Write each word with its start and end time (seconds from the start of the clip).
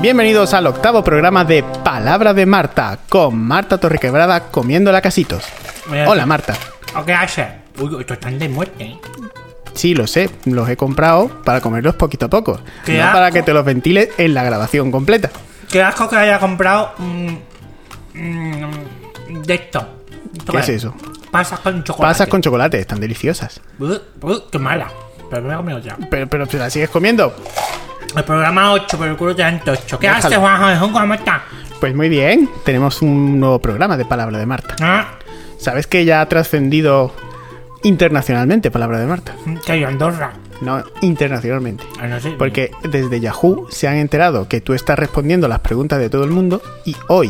Bienvenidos 0.00 0.54
al 0.54 0.68
octavo 0.68 1.02
programa 1.02 1.44
de 1.44 1.64
Palabra 1.64 2.32
de 2.32 2.46
Marta, 2.46 3.00
con 3.08 3.36
Marta 3.36 3.78
Torrequebrada 3.78 4.48
comiendo 4.48 4.92
la 4.92 5.00
casitos. 5.00 5.42
Mira. 5.90 6.08
Hola 6.08 6.24
Marta. 6.24 6.54
¿O 6.94 7.04
qué 7.04 7.12
haces? 7.12 7.48
Uy, 7.80 7.96
estos 7.98 8.16
están 8.16 8.38
de 8.38 8.48
muerte, 8.48 8.84
¿eh? 8.84 8.98
Sí, 9.74 9.94
lo 9.94 10.06
sé, 10.06 10.30
los 10.44 10.68
he 10.68 10.76
comprado 10.76 11.42
para 11.42 11.60
comerlos 11.60 11.96
poquito 11.96 12.26
a 12.26 12.28
poco. 12.28 12.60
No 12.86 13.02
asco. 13.02 13.12
para 13.12 13.32
que 13.32 13.42
te 13.42 13.52
los 13.52 13.64
ventile 13.64 14.10
en 14.18 14.34
la 14.34 14.44
grabación 14.44 14.92
completa. 14.92 15.30
Qué 15.68 15.82
asco 15.82 16.08
que 16.08 16.16
haya 16.16 16.38
comprado 16.38 16.92
mm, 16.98 17.32
mm, 18.14 19.42
de 19.42 19.54
esto. 19.54 19.84
¿Esto 20.32 20.52
¿Qué 20.52 20.58
es 20.58 20.68
eso? 20.68 20.94
Pasas 21.32 21.58
con 21.58 21.82
chocolate. 21.82 22.12
Pasas 22.12 22.28
con 22.28 22.40
chocolate, 22.40 22.78
están 22.78 23.00
deliciosas. 23.00 23.60
Uh, 23.80 23.94
uh, 24.22 24.42
qué 24.48 24.60
mala. 24.60 24.86
Pero 25.28 25.42
me 25.42 25.48
voy 25.48 25.54
a 25.54 25.56
comer 25.56 25.74
otra. 25.74 25.96
Pero, 26.08 26.28
pero 26.28 26.46
te 26.46 26.56
la 26.56 26.70
sigues 26.70 26.88
comiendo. 26.88 27.34
El 28.16 28.24
programa 28.24 28.72
8, 28.72 28.96
pero 28.98 29.10
el 29.12 29.16
culo 29.16 29.36
te 29.36 29.42
dan 29.42 29.60
tocho. 29.62 29.98
¿Qué 29.98 30.08
haces, 30.08 30.36
Juanjo? 30.36 30.92
¿Cómo 30.92 31.14
está? 31.14 31.42
Pues 31.80 31.94
muy 31.94 32.08
bien, 32.08 32.48
tenemos 32.64 33.02
un 33.02 33.38
nuevo 33.38 33.58
programa 33.60 33.96
de 33.96 34.04
Palabra 34.04 34.38
de 34.38 34.46
Marta. 34.46 34.74
¿Ah? 34.80 35.18
¿Sabes 35.58 35.86
que 35.86 36.04
ya 36.04 36.20
ha 36.20 36.28
trascendido 36.28 37.12
internacionalmente 37.82 38.70
Palabra 38.70 38.98
de 38.98 39.06
Marta? 39.06 39.34
Que 39.64 39.72
hay 39.72 39.84
Andorra. 39.84 40.32
No, 40.60 40.82
internacionalmente. 41.02 41.84
Ah, 42.00 42.06
no 42.08 42.18
sé. 42.18 42.30
Porque 42.32 42.72
desde 42.90 43.20
Yahoo 43.20 43.68
se 43.70 43.86
han 43.86 43.96
enterado 43.96 44.48
que 44.48 44.60
tú 44.60 44.74
estás 44.74 44.98
respondiendo 44.98 45.46
las 45.46 45.60
preguntas 45.60 46.00
de 46.00 46.10
todo 46.10 46.24
el 46.24 46.30
mundo 46.30 46.60
y 46.84 46.96
hoy, 47.08 47.28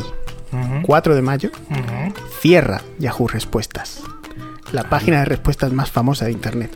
Ujú, 0.51 0.81
4 0.83 1.15
de 1.15 1.21
mayo, 1.23 1.51
ujú. 1.71 2.15
cierra 2.41 2.81
Yahoo 2.99 3.29
Respuestas. 3.29 4.03
La 4.73 4.85
página 4.85 5.19
de 5.21 5.25
respuestas 5.27 5.73
más 5.73 5.91
famosa 5.91 6.25
de 6.25 6.33
Internet. 6.33 6.75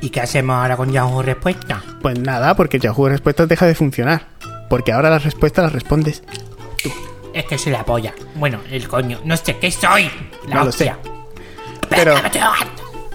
¿Y 0.00 0.10
qué 0.10 0.20
hacemos 0.20 0.56
ahora 0.56 0.76
con 0.76 0.90
Yahoo 0.92 1.22
Respuesta? 1.22 1.82
Pues 2.00 2.18
nada, 2.18 2.54
porque 2.56 2.78
Yahoo 2.78 3.08
Respuestas 3.08 3.48
deja 3.48 3.66
de 3.66 3.74
funcionar. 3.74 4.26
Porque 4.68 4.92
ahora 4.92 5.10
las 5.10 5.24
respuestas 5.24 5.64
las 5.64 5.72
respondes. 5.72 6.22
Es 7.34 7.44
que 7.44 7.58
soy 7.58 7.72
la 7.72 7.84
polla. 7.84 8.14
Bueno, 8.34 8.60
el 8.70 8.88
coño. 8.88 9.20
No 9.24 9.36
sé 9.36 9.56
qué 9.58 9.70
soy. 9.70 10.10
La 10.48 10.54
No 10.56 10.62
lo 10.64 10.68
hostia. 10.70 10.98
Pero, 11.88 12.14
Me 12.14 12.26
estoy 12.26 12.40
ahogando. 12.40 12.72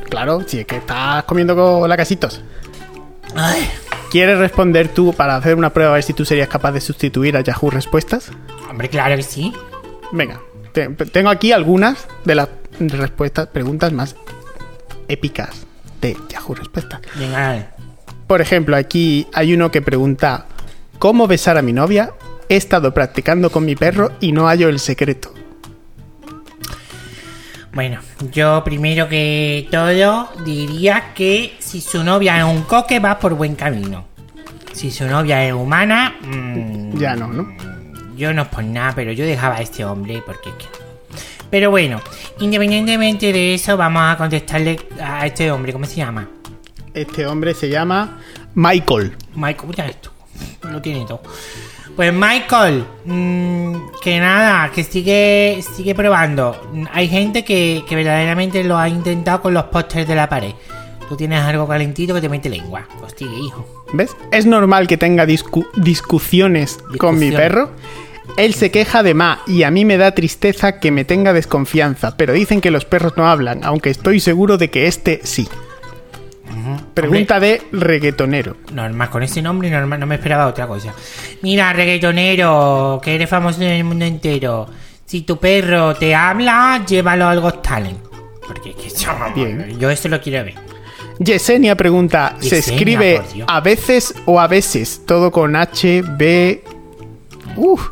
claro, 0.10 0.42
si 0.48 0.60
es 0.60 0.66
que 0.66 0.78
estás 0.78 1.24
comiendo 1.24 1.56
con 1.56 1.90
la 1.90 1.98
casitos. 1.98 2.42
Ay, 3.36 3.70
¿Quieres 4.12 4.38
responder 4.38 4.90
tú 4.90 5.14
para 5.14 5.36
hacer 5.36 5.56
una 5.56 5.72
prueba 5.72 5.92
a 5.92 5.94
ver 5.96 6.04
si 6.04 6.14
tú 6.14 6.24
serías 6.24 6.48
capaz 6.48 6.72
de 6.72 6.80
sustituir 6.82 7.36
a 7.36 7.42
Yahoo 7.42 7.70
Respuestas? 7.72 8.32
hombre, 8.70 8.88
claro 8.90 9.16
que 9.16 9.24
sí. 9.24 9.54
Venga, 10.12 10.40
te- 10.74 10.88
tengo 10.90 11.30
aquí 11.30 11.52
algunas 11.52 12.08
de 12.24 12.36
las 12.36 12.50
respuestas, 12.80 13.48
preguntas 13.48 13.92
más 13.92 14.16
épicas 15.08 15.66
de 16.02 16.18
Yahoo 16.30 16.56
Respuestas. 16.56 17.02
Por 18.28 18.42
ejemplo, 18.42 18.76
aquí 18.76 19.28
hay 19.34 19.54
uno 19.54 19.72
que 19.72 19.82
pregunta: 19.82 20.46
¿Cómo 21.00 21.28
besar 21.28 21.58
a 21.58 21.62
mi 21.62 21.74
novia? 21.74 22.12
He 22.50 22.56
estado 22.58 22.94
practicando 22.94 23.50
con 23.50 23.66
mi 23.66 23.76
perro 23.76 24.12
y 24.20 24.32
no 24.32 24.48
hallo 24.48 24.70
el 24.70 24.80
secreto. 24.80 25.34
Bueno, 27.74 28.00
yo 28.32 28.64
primero 28.64 29.10
que 29.10 29.68
todo 29.70 30.30
diría 30.46 31.14
que 31.14 31.58
si 31.60 31.82
su 31.82 32.04
novia 32.04 32.38
es 32.38 32.46
un 32.46 32.62
coque 32.64 33.00
va 33.00 33.20
por 33.20 33.34
buen 33.34 33.56
camino. 33.56 34.06
Si 34.72 34.92
su 34.92 35.06
novia 35.06 35.46
es 35.46 35.54
humana, 35.54 36.16
mm, 36.22 36.98
Ya 36.98 37.16
no, 37.16 37.28
¿no? 37.28 37.48
yo 38.16 38.34
no 38.34 38.44
es 38.44 38.48
por 38.48 38.64
nada, 38.64 38.94
pero 38.96 39.12
yo 39.12 39.26
dejaba 39.26 39.56
a 39.58 39.62
este 39.62 39.84
hombre 39.84 40.24
porque 40.26 40.50
es 40.50 40.56
que... 40.56 40.85
Pero 41.56 41.70
bueno, 41.72 42.02
independientemente 42.42 43.32
de 43.32 43.54
eso, 43.54 43.78
vamos 43.78 44.04
a 44.04 44.18
contestarle 44.18 44.78
a 45.02 45.26
este 45.26 45.50
hombre, 45.50 45.72
¿cómo 45.72 45.86
se 45.86 45.96
llama? 45.96 46.28
Este 46.94 47.26
hombre 47.26 47.54
se 47.54 47.70
llama 47.70 48.20
Michael. 48.56 49.16
Michael, 49.36 49.70
mira 49.70 49.86
esto. 49.88 50.12
Lo 50.70 50.82
tiene 50.82 51.06
todo. 51.06 51.22
Pues 51.96 52.12
Michael, 52.14 52.84
mm, 53.06 53.74
que 54.04 54.20
nada, 54.20 54.70
que 54.70 54.84
sigue, 54.84 55.64
sigue 55.78 55.96
probando. 55.96 56.60
Hay 56.92 57.08
gente 57.08 57.46
que, 57.46 57.86
que 57.88 57.96
verdaderamente 57.96 58.62
lo 58.66 58.78
ha 58.78 58.90
intentado 58.90 59.42
con 59.44 59.54
los 59.54 59.64
pósters 59.64 60.06
de 60.10 60.16
la 60.16 60.28
pared. 60.28 60.52
Tú 61.08 61.16
tienes 61.16 61.40
algo 61.42 61.66
calentito 61.70 62.14
que 62.14 62.20
te 62.20 62.28
mete 62.28 62.50
lengua. 62.50 62.86
Pues 63.00 63.14
sigue, 63.18 63.40
hijo. 63.40 63.86
¿Ves? 63.94 64.14
Es 64.34 64.46
normal 64.46 64.88
que 64.88 64.98
tenga 64.98 65.26
discu- 65.26 65.70
discusiones 65.78 66.80
con 66.98 67.18
mi 67.18 67.32
perro. 67.32 67.72
Él 68.38 68.54
se 68.54 68.70
queja 68.70 69.02
de 69.02 69.14
Ma 69.14 69.42
y 69.48 69.64
a 69.64 69.72
mí 69.72 69.86
me 69.86 69.98
da 69.98 70.12
tristeza 70.12 70.80
que 70.80 70.92
me 70.92 71.06
tenga 71.06 71.32
desconfianza, 71.32 72.18
pero 72.18 72.34
dicen 72.34 72.60
que 72.60 72.72
los 72.72 72.86
perros 72.86 73.14
no 73.16 73.28
hablan, 73.28 73.64
aunque 73.64 73.90
estoy 73.90 74.20
seguro 74.20 74.58
de 74.58 74.70
que 74.70 74.88
este 74.88 75.22
sí. 75.24 75.48
Pregunta 76.94 77.40
de 77.40 77.62
reggaetonero. 77.72 78.58
Normal, 78.74 79.10
con 79.10 79.24
ese 79.24 79.42
nombre 79.42 79.70
normal, 79.70 80.00
no 80.00 80.06
me 80.06 80.16
esperaba 80.16 80.48
otra 80.48 80.68
cosa. 80.68 80.94
Mira, 81.42 81.72
reggaetonero, 81.74 83.00
que 83.04 83.16
eres 83.16 83.30
famoso 83.30 83.62
en 83.62 83.70
el 83.70 83.84
mundo 83.84 84.06
entero. 84.06 84.68
Si 85.06 85.22
tu 85.22 85.38
perro 85.38 85.96
te 85.96 86.16
habla, 86.16 86.84
llévalo 86.88 87.28
al 87.28 87.40
Got 87.40 87.62
Talent. 87.62 88.00
Porque 88.48 88.72
es 88.72 88.76
que 88.76 88.88
eso, 88.88 89.12
Bien. 89.36 89.78
yo 89.80 89.90
eso 89.90 90.08
lo 90.10 90.20
quiero 90.22 90.46
ver. 90.46 90.56
Yesenia 91.20 91.76
pregunta, 91.76 92.36
¿se 92.40 92.58
escribe 92.60 93.22
a 93.48 93.62
veces 93.62 94.14
o 94.26 94.40
a 94.40 94.48
veces? 94.48 95.02
Todo 95.06 95.32
con 95.32 95.56
H, 95.56 96.04
B... 96.18 96.64
Uf, 97.56 97.90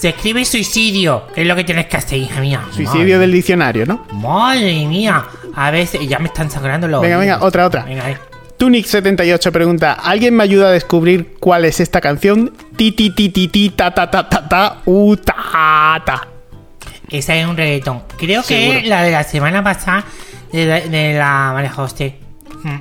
Se 0.00 0.08
escribe 0.08 0.44
suicidio, 0.46 1.26
que 1.34 1.42
es 1.42 1.46
lo 1.46 1.54
que 1.54 1.64
tienes 1.64 1.86
que 1.86 1.96
hacer, 1.98 2.18
hija 2.18 2.40
mía. 2.40 2.62
suicidio 2.70 3.18
del 3.18 3.32
diccionario, 3.32 3.84
¿no? 3.84 4.06
Madre 4.14 4.86
mía. 4.86 5.26
A 5.54 5.70
veces 5.70 6.08
ya 6.08 6.18
me 6.18 6.28
están 6.28 6.50
sangrando 6.50 6.88
los. 6.88 7.02
Venga, 7.02 7.18
venga, 7.18 7.38
otra, 7.42 7.66
otra. 7.66 7.82
Venga, 7.84 8.10
eh. 8.10 8.16
Tunic78 8.58 9.50
pregunta, 9.52 9.92
¿alguien 9.94 10.34
me 10.36 10.42
ayuda 10.42 10.68
a 10.68 10.70
descubrir 10.70 11.34
cuál 11.40 11.64
es 11.64 11.80
esta 11.80 12.00
canción? 12.00 12.52
Ti 12.76 12.92
ti 12.92 13.10
ti 13.10 13.28
ti 13.30 13.48
ti 13.48 13.70
ta 13.70 13.90
ta 13.92 14.10
ta 14.10 14.28
ta 14.28 14.48
ta 14.48 14.76
u 14.86 15.16
ta 15.16 16.02
ta. 16.04 16.28
Esa 17.10 17.34
es 17.36 17.46
un 17.46 17.56
reggaetón. 17.56 18.02
Creo 18.18 18.42
Seguro. 18.42 18.72
que 18.72 18.78
es 18.84 18.86
la 18.88 19.02
de 19.02 19.10
la 19.10 19.24
semana 19.24 19.62
pasada 19.64 20.04
de, 20.52 20.64
la- 20.66 20.80
de 20.80 21.14
la 21.14 21.50
María 21.52 21.70
José. 21.72 22.16
Mm. 22.62 22.76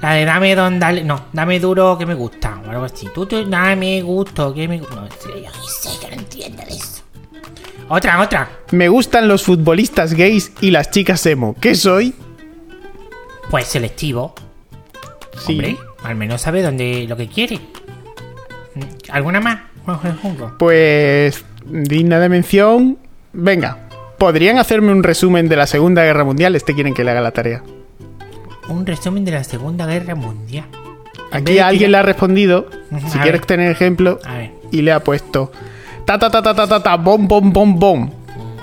La 0.00 0.12
de 0.14 0.24
dame 0.24 0.54
don, 0.54 0.78
dale. 0.80 1.02
No, 1.04 1.26
dame 1.32 1.58
duro 1.60 1.96
que 1.98 2.06
me 2.06 2.14
gusta. 2.14 2.60
O 2.66 2.70
algo 2.70 2.84
así. 2.84 3.08
Tú, 3.14 3.26
tú, 3.26 3.44
dame 3.48 4.02
gusto 4.02 4.54
que 4.54 4.68
me 4.68 4.78
gusta. 4.78 4.94
No, 4.96 5.06
yo 5.08 5.50
no 5.50 5.62
sé, 5.68 5.88
yo 6.00 6.08
no 6.13 6.13
entiendo 6.46 6.62
de 6.70 6.76
eso. 6.78 7.02
Otra, 7.88 8.20
otra. 8.20 8.48
Me 8.70 8.88
gustan 8.88 9.28
los 9.28 9.42
futbolistas 9.42 10.14
gays 10.14 10.52
y 10.60 10.70
las 10.70 10.90
chicas 10.90 11.24
emo. 11.26 11.54
¿Qué 11.60 11.74
soy? 11.74 12.14
Pues 13.50 13.66
selectivo. 13.66 14.34
Sí. 15.46 15.52
Hombre, 15.52 15.76
al 16.02 16.14
menos 16.16 16.40
sabe 16.40 16.62
dónde 16.62 17.06
lo 17.08 17.16
que 17.16 17.28
quiere. 17.28 17.60
¿Alguna 19.10 19.40
más? 19.40 19.60
Pues 20.58 21.44
digna 21.66 22.18
de 22.18 22.28
mención. 22.28 22.98
Venga, 23.32 23.88
¿podrían 24.18 24.58
hacerme 24.58 24.92
un 24.92 25.02
resumen 25.02 25.48
de 25.48 25.56
la 25.56 25.66
Segunda 25.66 26.02
Guerra 26.04 26.24
Mundial? 26.24 26.56
Este 26.56 26.74
quieren 26.74 26.94
que 26.94 27.04
le 27.04 27.10
haga 27.10 27.20
la 27.20 27.32
tarea. 27.32 27.62
Un 28.68 28.86
resumen 28.86 29.24
de 29.24 29.32
la 29.32 29.44
Segunda 29.44 29.86
Guerra 29.86 30.14
Mundial. 30.14 30.64
Aquí 31.30 31.58
alguien 31.58 31.92
le 31.92 31.98
ha 31.98 32.02
respondido, 32.02 32.70
si 33.10 33.18
a 33.18 33.22
quieres 33.22 33.40
ver. 33.42 33.46
tener 33.46 33.70
ejemplo, 33.70 34.20
A 34.24 34.38
ver. 34.38 34.52
y 34.70 34.82
le 34.82 34.92
ha 34.92 35.00
puesto 35.02 35.50
ta 36.06 36.18
ta 36.18 36.30
ta 36.30 36.42
ta 36.42 36.54
ta 36.54 36.66
ta 36.66 36.82
ta 36.82 36.96
bom 36.96 37.26
bom 37.26 37.52
bom 37.52 37.78
bom. 37.78 38.10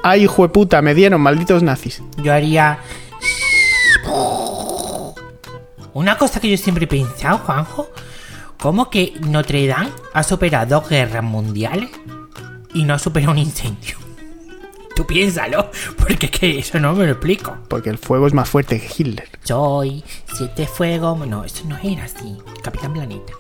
Ay, 0.04 0.24
hijo 0.24 0.44
de 0.44 0.50
puta, 0.50 0.82
me 0.82 0.94
dieron 0.94 1.22
malditos 1.22 1.64
nazis. 1.64 2.02
Yo 2.24 2.34
haría. 2.34 2.80
Una 5.94 6.18
cosa 6.18 6.40
que 6.40 6.50
yo 6.50 6.58
siempre 6.58 6.86
he 6.86 6.88
pensado, 6.88 7.40
Juanjo. 7.40 7.90
¿Cómo 8.60 8.90
que 8.90 9.14
Notre 9.22 9.66
Dame 9.66 9.90
ha 10.14 10.24
superado 10.24 10.80
dos 10.80 10.90
guerras 10.90 11.24
mundiales 11.24 11.90
y 12.74 12.84
no 12.84 12.94
ha 12.94 13.00
superado 13.00 13.32
un 13.32 13.40
incendio? 13.40 13.98
Tú 14.96 15.06
piénsalo, 15.06 15.72
porque 15.98 16.30
que 16.30 16.60
eso 16.60 16.80
no 16.80 16.94
me 16.94 17.06
lo 17.06 17.14
explico. 17.14 17.58
Porque 17.68 17.90
el 17.90 17.98
fuego 17.98 18.28
es 18.28 18.34
más 18.34 18.50
fuerte 18.50 18.80
que 18.80 18.88
Hitler. 18.96 19.30
Soy 19.44 20.04
siete 20.34 20.68
fuegos. 20.68 21.28
No, 21.28 21.44
eso 21.44 21.64
no 21.68 21.78
era 21.82 22.06
así. 22.06 22.38
Capitán 22.62 22.94
Planeta. 22.94 23.34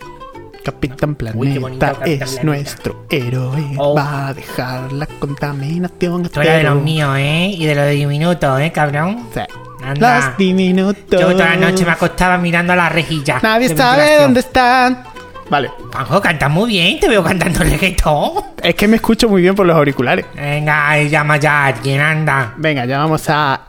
Capitán 0.63 1.17
bonito, 1.33 1.61
Planeta 1.61 1.93
Capitán 1.93 2.11
es 2.11 2.19
Planeta. 2.19 2.43
nuestro 2.43 3.05
héroe. 3.09 3.73
Oh. 3.77 3.95
Va 3.95 4.27
a 4.27 4.33
dejar 4.33 4.91
la 4.91 5.05
contaminación. 5.07 6.29
Eras 6.33 6.57
de 6.57 6.63
los 6.63 6.81
míos, 6.81 7.15
¿eh? 7.17 7.47
Y 7.57 7.65
de 7.65 7.75
los 7.75 7.89
diminutos, 7.89 8.61
¿eh, 8.61 8.71
cabrón? 8.71 9.27
Sí. 9.33 9.41
Anda. 9.83 10.19
Las 10.19 10.37
diminutos. 10.37 11.19
Yo 11.19 11.31
toda 11.31 11.55
la 11.55 11.55
noche 11.55 11.85
me 11.85 11.91
acostaba 11.91 12.37
mirando 12.37 12.73
a 12.73 12.75
la 12.75 12.89
rejilla. 12.89 13.39
Nadie 13.41 13.75
sabe 13.75 14.21
dónde 14.21 14.41
están. 14.41 15.03
Vale. 15.49 15.69
Juanjo, 15.91 16.21
cantas 16.21 16.49
muy 16.49 16.69
bien, 16.69 16.99
te 16.99 17.09
veo 17.09 17.23
cantando 17.23 17.59
reggaetón. 17.59 18.31
Es 18.63 18.75
que 18.75 18.87
me 18.87 18.95
escucho 18.97 19.27
muy 19.27 19.41
bien 19.41 19.53
por 19.53 19.65
los 19.65 19.75
auriculares. 19.75 20.25
Venga, 20.33 20.97
llama 21.03 21.37
ya 21.37 21.63
a 21.63 21.65
alguien, 21.65 21.99
anda. 21.99 22.53
Venga, 22.57 22.85
ya 22.85 22.99
vamos 22.99 23.23
a. 23.27 23.61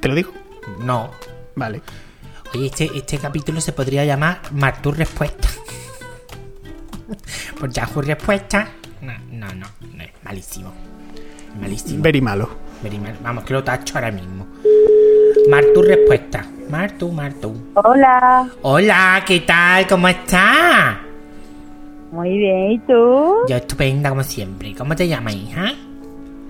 ¿Te 0.00 0.08
lo 0.08 0.14
digo? 0.14 0.32
No. 0.80 1.10
Vale. 1.56 1.80
Oye, 2.54 2.66
este, 2.66 2.90
este 2.94 3.18
capítulo 3.18 3.60
se 3.60 3.72
podría 3.72 4.04
llamar 4.04 4.40
Martur 4.52 4.96
Respuesta. 4.96 5.47
Por 7.58 7.70
Yahoo 7.70 8.02
Respuesta. 8.02 8.68
No, 9.02 9.12
no, 9.32 9.46
no, 9.54 9.66
no, 9.94 10.02
es 10.02 10.10
malísimo. 10.24 10.72
Malísimo. 11.60 12.02
Very 12.02 12.20
malo. 12.20 12.48
Very 12.82 12.98
mal. 12.98 13.16
Vamos, 13.22 13.44
que 13.44 13.52
lo 13.54 13.64
tacho 13.64 13.94
ahora 13.96 14.10
mismo. 14.10 14.46
Martu 15.50 15.82
Respuesta. 15.82 16.44
Martu, 16.70 17.10
Martu. 17.10 17.54
Hola, 17.74 18.46
Hola, 18.62 19.22
¿qué 19.26 19.40
tal? 19.40 19.86
¿Cómo 19.86 20.08
estás? 20.08 20.98
muy 22.10 22.38
bien, 22.38 22.72
¿y 22.72 22.78
tú? 22.80 23.34
Yo 23.48 23.56
estupenda 23.56 24.08
como 24.10 24.22
siempre. 24.22 24.74
¿Cómo 24.74 24.96
te 24.96 25.06
llamas, 25.06 25.34
hija? 25.34 25.72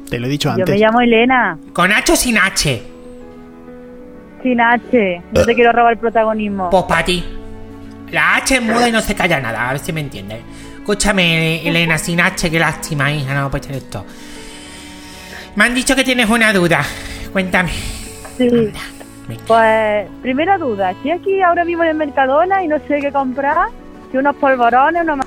Te 0.08 0.18
lo 0.20 0.26
he 0.26 0.30
dicho 0.30 0.48
Yo 0.50 0.54
antes. 0.54 0.70
me 0.74 0.78
llamo 0.80 1.00
Elena, 1.00 1.58
¿Con 1.72 1.90
H 1.92 2.12
o 2.12 2.16
sin 2.16 2.38
H? 2.38 2.82
sin 4.42 4.60
H, 4.60 5.22
no 5.32 5.44
te 5.44 5.54
quiero 5.54 5.72
robar 5.72 5.92
el 5.94 5.98
protagonismo. 5.98 6.70
Pues 6.70 6.84
para 6.84 7.04
ti. 7.04 7.24
La 8.10 8.36
H 8.36 8.56
es 8.56 8.62
muda 8.62 8.88
y 8.88 8.92
no 8.92 9.00
se 9.00 9.14
calla 9.14 9.40
nada, 9.40 9.68
a 9.68 9.72
ver 9.72 9.80
si 9.80 9.92
me 9.92 10.00
entiendes. 10.00 10.40
Escúchame, 10.78 11.66
Elena, 11.68 11.98
sin 11.98 12.20
H, 12.20 12.50
qué 12.50 12.58
lástima, 12.58 13.12
hija, 13.12 13.34
no 13.34 13.50
puedes 13.50 13.66
tener 13.66 13.82
esto. 13.82 14.04
Me 15.56 15.64
han 15.64 15.74
dicho 15.74 15.94
que 15.94 16.04
tienes 16.04 16.28
una 16.30 16.52
duda. 16.52 16.82
Cuéntame. 17.32 17.70
Sí, 18.38 18.48
pues 19.46 20.08
primera 20.22 20.56
duda, 20.56 20.92
estoy 20.92 21.10
aquí 21.10 21.42
ahora 21.42 21.64
mismo 21.64 21.82
en 21.82 21.90
el 21.90 21.96
Mercadona 21.96 22.62
y 22.64 22.68
no 22.68 22.78
sé 22.88 23.00
qué 23.00 23.12
comprar, 23.12 23.68
que 24.10 24.18
unos 24.18 24.36
polvorones, 24.36 25.02
unos... 25.02 25.26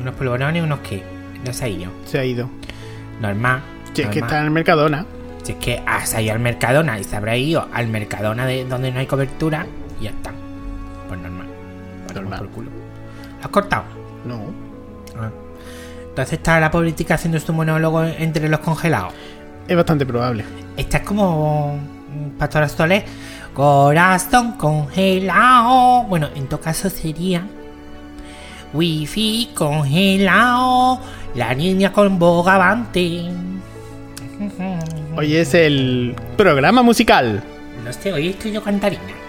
Unos 0.00 0.14
polvorones, 0.14 0.62
unos 0.62 0.80
qué. 0.80 1.02
No 1.44 1.52
sé 1.52 1.78
yo. 1.78 1.88
Se 2.04 2.18
ha 2.18 2.24
ido. 2.24 2.50
Normal. 3.20 3.62
Si 3.92 4.02
es 4.02 4.08
que 4.08 4.20
está 4.20 4.38
en 4.38 4.46
el 4.46 4.50
Mercadona. 4.50 5.06
Si 5.42 5.52
es 5.52 5.58
que 5.58 5.82
has 5.86 6.18
ido 6.20 6.32
al 6.32 6.40
Mercadona 6.40 6.98
y 6.98 7.04
se 7.04 7.16
habrá 7.16 7.36
ido 7.36 7.68
al 7.72 7.86
Mercadona 7.86 8.46
de 8.46 8.64
donde 8.64 8.90
no 8.90 8.98
hay 8.98 9.06
cobertura 9.06 9.66
y 10.00 10.04
ya 10.04 10.10
está. 10.10 10.32
Pues 11.08 11.20
normal. 11.20 11.46
Normal. 12.14 12.38
por 12.40 12.48
culo. 12.50 12.70
¿Lo 13.38 13.44
has 13.44 13.48
cortado? 13.48 13.84
No. 14.24 14.40
Ah. 15.18 15.30
Entonces 16.08 16.34
está 16.34 16.58
la 16.60 16.70
política 16.70 17.14
haciendo 17.14 17.38
su 17.40 17.52
monólogo 17.52 18.04
entre 18.04 18.48
los 18.48 18.60
congelados. 18.60 19.12
Es 19.66 19.76
bastante 19.76 20.04
probable. 20.04 20.44
Esta 20.76 20.98
es 20.98 21.02
como 21.04 21.78
Pastora 22.38 22.68
Soler. 22.68 23.04
Corazón 23.54 24.52
congelado. 24.52 26.04
Bueno, 26.04 26.28
en 26.34 26.48
todo 26.48 26.60
caso 26.60 26.90
sería 26.90 27.42
Wifi 28.72 29.50
congelado. 29.54 31.00
La 31.34 31.54
niña 31.54 31.92
con 31.92 32.18
bogavante. 32.18 33.30
Hoy 35.16 35.36
es 35.36 35.54
el 35.54 36.16
programa 36.36 36.82
musical. 36.82 37.42
No 37.84 37.92
sé, 37.92 38.12
hoy 38.12 38.28
estoy 38.28 38.52
yo 38.52 38.62
cantarina. 38.62 39.19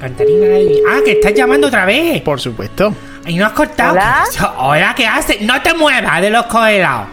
Cantarina 0.00 0.46
la 0.46 0.56
divina. 0.58 0.88
Ah, 0.92 0.98
que 1.04 1.12
estás 1.12 1.34
llamando 1.34 1.68
otra 1.68 1.84
vez. 1.86 2.20
Por 2.22 2.40
supuesto. 2.40 2.94
Y 3.26 3.36
no 3.36 3.46
has 3.46 3.52
cortado. 3.52 3.92
Hola. 3.92 4.24
¿Qué- 4.30 4.44
Hola, 4.58 4.94
¿qué 4.96 5.06
haces? 5.06 5.40
No 5.42 5.60
te 5.62 5.74
muevas 5.74 6.20
de 6.20 6.30
los 6.30 6.44
congelados. 6.46 7.08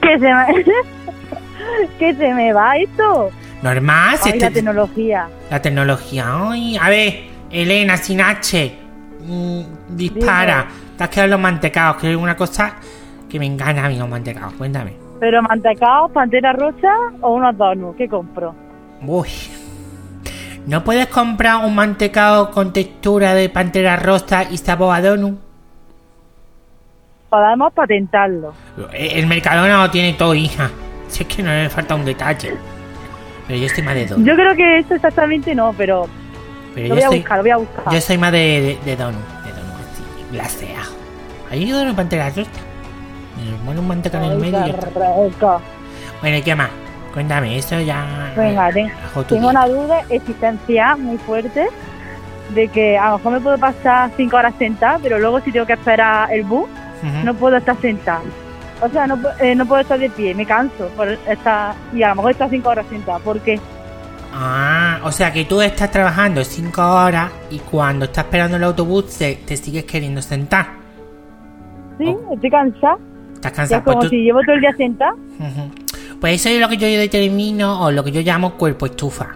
que 0.00 0.18
se 0.18 0.32
me... 0.34 0.64
que 1.98 2.14
se 2.14 2.34
me 2.34 2.52
va 2.52 2.76
esto. 2.76 3.30
Normal, 3.62 4.18
Ay, 4.22 4.30
este- 4.32 4.40
la 4.40 4.50
tecnología. 4.50 5.28
La 5.50 5.60
tecnología. 5.62 6.24
Ay, 6.50 6.76
a 6.80 6.88
ver, 6.88 7.22
Elena, 7.50 7.96
sin 7.96 8.20
H. 8.20 8.74
mm, 9.20 9.60
dispara. 9.90 10.66
Te 10.96 11.04
has 11.04 11.10
quedado 11.10 11.24
en 11.26 11.30
los 11.32 11.40
mantecados, 11.40 11.96
que 11.96 12.10
es 12.12 12.16
una 12.16 12.36
cosa 12.36 12.74
que 13.28 13.38
me 13.38 13.46
encanta 13.46 13.84
a 13.84 13.88
mí 13.88 13.98
los 13.98 14.08
mantecados. 14.08 14.52
Cuéntame. 14.54 14.94
Pero 15.18 15.42
mantecao, 15.42 16.08
pantera 16.10 16.52
rosa 16.52 16.92
o 17.20 17.32
unos 17.34 17.56
donuts, 17.56 17.96
¿qué 17.96 18.08
compro? 18.08 18.54
Uy. 19.02 19.28
¿No 20.66 20.82
puedes 20.82 21.06
comprar 21.08 21.64
un 21.64 21.74
mantecado 21.74 22.50
con 22.50 22.72
textura 22.72 23.34
de 23.34 23.48
pantera 23.50 23.96
rosa 23.96 24.44
y 24.50 24.56
sabor 24.56 24.94
a 24.96 25.02
donut? 25.02 25.38
Podemos 27.28 27.72
patentarlo. 27.72 28.54
Eh, 28.92 29.12
El 29.16 29.26
Mercadona 29.26 29.82
lo 29.82 29.90
tiene 29.90 30.14
todo, 30.14 30.34
hija. 30.34 30.70
Si 31.08 31.22
es 31.22 31.28
que 31.28 31.42
no 31.42 31.50
le 31.50 31.68
falta 31.68 31.94
un 31.94 32.04
detalle. 32.04 32.54
Pero 33.46 33.58
yo 33.58 33.66
estoy 33.66 33.84
más 33.84 33.94
de 33.94 34.06
donut. 34.06 34.26
Yo 34.26 34.34
creo 34.34 34.56
que 34.56 34.78
eso 34.78 34.94
exactamente 34.94 35.54
no, 35.54 35.74
pero 35.76 36.08
Pero 36.74 36.86
yo 36.88 36.94
lo 36.94 36.94
voy 36.94 37.02
a 37.02 37.04
estoy, 37.06 37.18
buscar, 37.18 37.36
lo 37.38 37.42
voy 37.42 37.50
a 37.50 37.56
buscar. 37.58 37.92
yo 37.92 38.00
soy 38.00 38.18
más 38.18 38.32
de, 38.32 38.38
de, 38.38 38.78
de 38.84 38.96
donut. 38.96 39.20
De 39.44 39.50
donut 39.50 39.74
así, 39.92 40.02
glaseado. 40.32 40.92
¿Hay 41.50 41.70
donut 41.70 41.94
pantera 41.94 42.30
rosa? 42.30 42.50
Me 43.64 43.78
un 43.78 43.88
mantecado 43.88 44.24
en 44.26 44.32
el 44.32 44.38
medio 44.38 44.60
y 44.60 44.64
qué 44.64 44.70
ya 44.72 44.78
está. 44.78 45.24
rico. 45.24 45.60
Bueno, 46.20 46.36
¿y 46.38 46.42
qué 46.42 46.54
más? 46.54 46.70
Cuéntame, 47.14 47.56
eso 47.58 47.80
ya... 47.80 48.32
Venga, 48.36 48.70
tengo 48.72 49.40
día. 49.42 49.50
una 49.50 49.66
duda 49.68 50.00
existencial 50.10 50.98
muy 50.98 51.16
fuerte 51.18 51.68
de 52.54 52.68
que 52.68 52.98
a 52.98 53.10
lo 53.12 53.18
mejor 53.18 53.32
me 53.34 53.40
puedo 53.40 53.56
pasar 53.58 54.10
cinco 54.16 54.36
horas 54.36 54.52
sentada, 54.58 54.98
pero 55.02 55.18
luego 55.20 55.40
si 55.40 55.52
tengo 55.52 55.64
que 55.64 55.74
esperar 55.74 56.30
el 56.32 56.42
bus, 56.42 56.66
no 57.24 57.32
puedo 57.34 57.56
estar 57.56 57.76
sentada. 57.80 58.20
O 58.82 58.88
sea, 58.88 59.06
no, 59.06 59.16
eh, 59.40 59.54
no 59.54 59.64
puedo 59.64 59.80
estar 59.82 59.98
de 59.98 60.10
pie, 60.10 60.34
me 60.34 60.44
canso 60.44 60.88
por 60.96 61.08
estar, 61.08 61.74
y 61.94 62.02
a 62.02 62.08
lo 62.08 62.16
mejor 62.16 62.30
estar 62.32 62.50
cinco 62.50 62.68
horas 62.70 62.84
sentada. 62.90 63.18
¿Por 63.20 63.38
qué? 63.40 63.60
Ah, 64.32 64.98
o 65.04 65.12
sea 65.12 65.32
que 65.32 65.44
tú 65.44 65.60
estás 65.62 65.90
trabajando 65.92 66.42
cinco 66.42 66.82
horas 66.82 67.30
y 67.50 67.60
cuando 67.60 68.06
estás 68.06 68.24
esperando 68.24 68.56
el 68.56 68.64
autobús 68.64 69.16
te, 69.16 69.36
te 69.36 69.56
sigues 69.56 69.84
queriendo 69.84 70.20
sentar. 70.20 70.66
Sí, 71.98 72.06
Oh. 72.08 72.34
estoy 72.34 72.50
cansada. 72.50 72.96
¿Estás 73.34 73.52
Ya 73.52 73.56
cansado? 73.56 73.78
es 73.78 73.84
como 73.84 73.96
Pues, 73.98 74.10
tú- 74.10 74.16
si 74.16 74.22
llevo 74.24 74.40
todo 74.44 74.54
el 74.56 74.60
día 74.60 74.72
sentada. 74.76 75.12
Ujú. 75.14 75.83
Pues 76.20 76.40
eso 76.40 76.48
es 76.48 76.60
lo 76.60 76.68
que 76.68 76.76
yo 76.76 76.86
determino 76.86 77.82
o 77.82 77.90
lo 77.90 78.02
que 78.04 78.12
yo 78.12 78.20
llamo 78.22 78.54
cuerpo 78.54 78.86
estufa. 78.86 79.28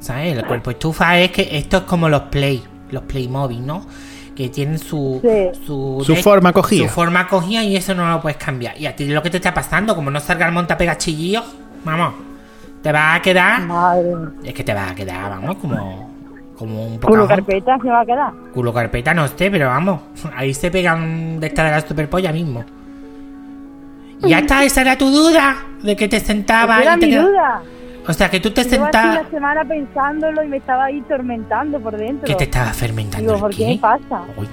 ¿Sabes? 0.00 0.36
El 0.38 0.44
cuerpo 0.46 0.70
estufa 0.70 1.18
es 1.18 1.30
que 1.32 1.48
esto 1.58 1.78
es 1.78 1.82
como 1.84 2.08
los 2.08 2.22
Play, 2.22 2.62
los 2.90 3.02
Playmobil, 3.02 3.66
¿no? 3.66 3.84
Que 4.34 4.48
tienen 4.48 4.78
su, 4.78 5.20
Sí. 5.22 5.60
su, 5.66 6.02
Su 6.06 6.14
de- 6.14 6.22
forma 6.22 6.52
cogida. 6.52 6.86
Su 6.86 6.94
forma 6.94 7.26
cogida 7.26 7.64
y 7.64 7.76
eso 7.76 7.94
no 7.94 8.08
lo 8.08 8.20
puedes 8.20 8.38
cambiar. 8.38 8.78
Y 8.80 8.86
a 8.86 8.94
ti 8.94 9.06
lo 9.08 9.20
que 9.22 9.30
te 9.30 9.38
está 9.38 9.52
pasando, 9.52 9.94
como 9.96 10.10
no 10.10 10.20
salga 10.20 10.46
el 10.46 10.52
montapega 10.52 10.96
chillillo, 10.96 11.42
vamos, 11.84 12.14
te 12.82 12.92
va 12.92 13.14
a 13.16 13.22
quedar. 13.22 13.62
Madre. 13.62 14.12
Es 14.44 14.54
que 14.54 14.62
te 14.62 14.72
va 14.72 14.90
a 14.90 14.94
quedar, 14.94 15.28
vamos, 15.30 15.56
como, 15.56 16.10
como 16.56 16.84
un 16.86 16.98
Culo 17.00 17.22
poco. 17.24 17.28
carpeta 17.28 17.76
se 17.82 17.88
va 17.88 18.00
a 18.02 18.06
quedar. 18.06 18.32
Culo 18.54 18.72
carpeta, 18.72 19.12
no 19.12 19.26
sé, 19.26 19.50
pero 19.50 19.66
vamos, 19.66 20.00
ahí 20.36 20.54
se 20.54 20.70
pegan 20.70 21.40
de 21.40 21.48
esta 21.48 21.64
de 21.64 21.70
la 21.72 21.80
superpolla 21.80 22.32
mismo. 22.32 22.64
Ya 24.20 24.38
está, 24.40 24.64
esa 24.64 24.80
era 24.80 24.98
tu 24.98 25.10
duda, 25.10 25.56
de 25.82 25.94
que 25.96 26.08
te 26.08 26.18
sentabas 26.20 26.82
Era 26.82 26.96
y 26.96 27.00
te 27.00 27.06
mi 27.06 27.14
duda. 27.16 27.62
O 28.06 28.12
sea, 28.12 28.30
que 28.30 28.40
tú 28.40 28.50
te 28.50 28.64
sentabas. 28.64 29.20
una 29.20 29.30
semana 29.30 29.64
pensándolo 29.64 30.42
y 30.42 30.48
me 30.48 30.56
estaba 30.56 30.84
ahí 30.86 31.00
tormentando 31.02 31.78
por 31.78 31.96
dentro. 31.96 32.26
que 32.26 32.34
te 32.34 32.44
estabas 32.44 32.76
fermentando. 32.76 33.34
Digo, 33.34 33.40
¿por 33.40 33.50
qué 33.50 33.56
qué? 33.58 33.66
me 33.74 33.78
pasa? 33.78 34.22
Uy, 34.36 34.48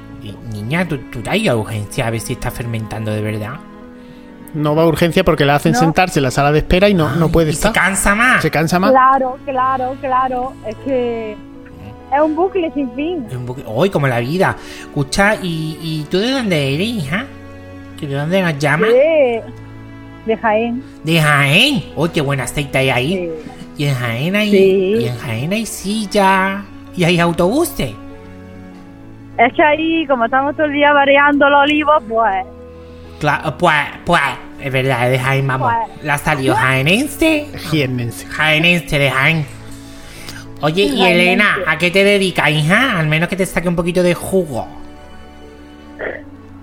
niña, 0.52 0.86
tú, 0.88 0.98
tú 1.12 1.22
te 1.22 1.30
has 1.30 1.38
ido 1.38 1.54
a 1.54 1.56
urgencia 1.56 2.08
a 2.08 2.10
ver 2.10 2.20
si 2.20 2.34
estás 2.34 2.54
fermentando 2.54 3.12
de 3.12 3.22
verdad. 3.22 3.54
No 4.54 4.76
va 4.76 4.84
a 4.84 4.88
urgencia 4.88 5.24
porque 5.24 5.46
la 5.46 5.56
hacen 5.56 5.72
No. 5.74 5.80
sentarse 5.80 6.20
en 6.20 6.24
la 6.24 6.32
sala 6.32 6.52
de 6.52 6.60
espera 6.60 6.88
y 6.90 6.94
no, 6.94 7.16
no 7.16 7.30
puede 7.30 7.52
estar. 7.52 7.74
se 7.74 7.80
cansa 7.80 8.14
más. 8.16 8.42
Se 8.42 8.52
cansa 8.52 8.78
más. 8.80 8.92
Claro, 8.92 9.38
claro, 9.46 9.96
claro. 10.02 10.54
Es 10.68 10.76
que 10.86 11.32
es 12.14 12.22
un 12.22 12.36
bucle 12.36 12.72
sin 12.74 12.90
fin. 12.94 13.26
Es 13.30 13.36
un 13.36 13.46
poco- 13.46 13.62
Uy, 13.70 13.90
como 13.90 14.08
la 14.08 14.20
vida. 14.20 14.56
Escucha, 14.82 15.36
¿y, 15.42 15.78
y 15.82 16.06
tú 16.10 16.18
de 16.20 16.32
dónde 16.32 16.74
eres, 16.76 16.88
hija? 16.88 17.26
¿Que 18.00 18.08
¿De 18.08 18.16
dónde 18.16 18.42
nos 18.42 18.58
llamas? 18.60 18.90
De, 18.90 19.42
de 20.26 20.38
Jaén. 20.38 20.84
De 21.04 21.22
Jaén. 21.22 21.84
Uy, 21.96 22.10
qué 22.10 22.22
buen 22.22 22.40
aceite 22.42 22.78
hay 22.78 22.90
ahí. 22.90 23.14
Sí. 23.14 23.52
Y 23.78 23.86
en 23.88 23.96
Jaén 23.96 24.36
hay, 24.36 24.50
Sí. 24.52 24.96
y 25.00 25.08
en 25.08 25.18
Jaén 25.18 25.54
hay 25.54 25.66
silla. 25.66 26.64
Y 26.96 27.04
hay 27.04 27.20
autobuses. 27.20 27.92
Es 29.38 29.54
que 29.54 29.62
ahí, 29.64 30.08
como 30.08 30.26
estamos 30.26 30.56
todo 30.56 30.66
el 30.66 30.72
día 30.74 30.94
variando 30.94 31.50
los 31.50 31.62
olivos, 31.64 32.04
pues 32.08 32.46
Claro, 33.20 33.58
pues, 33.58 33.76
pues, 34.06 34.22
es 34.62 34.72
verdad, 34.72 35.06
es 35.06 35.12
de 35.12 35.20
Jaén, 35.20 35.48
vamos. 35.48 35.72
Pues. 35.74 36.04
La 36.06 36.18
salió 36.18 36.54
jaenense. 36.56 37.48
Jiennense. 37.70 38.26
Jaenense 38.28 39.00
de 39.00 39.10
Jaén. 39.12 39.46
Oye, 40.62 40.84
y 40.84 40.90
Jaenense. 40.98 41.12
Elena, 41.12 41.58
¿a 41.68 41.78
qué 41.78 41.92
te 41.92 42.04
dedicas, 42.04 42.50
hija? 42.50 42.98
Al 43.00 43.08
menos 43.08 43.28
que 43.30 43.36
te 43.36 43.46
saque 43.46 43.68
un 43.68 43.76
poquito 43.76 44.04
de 44.04 44.14
jugo. 44.14 44.68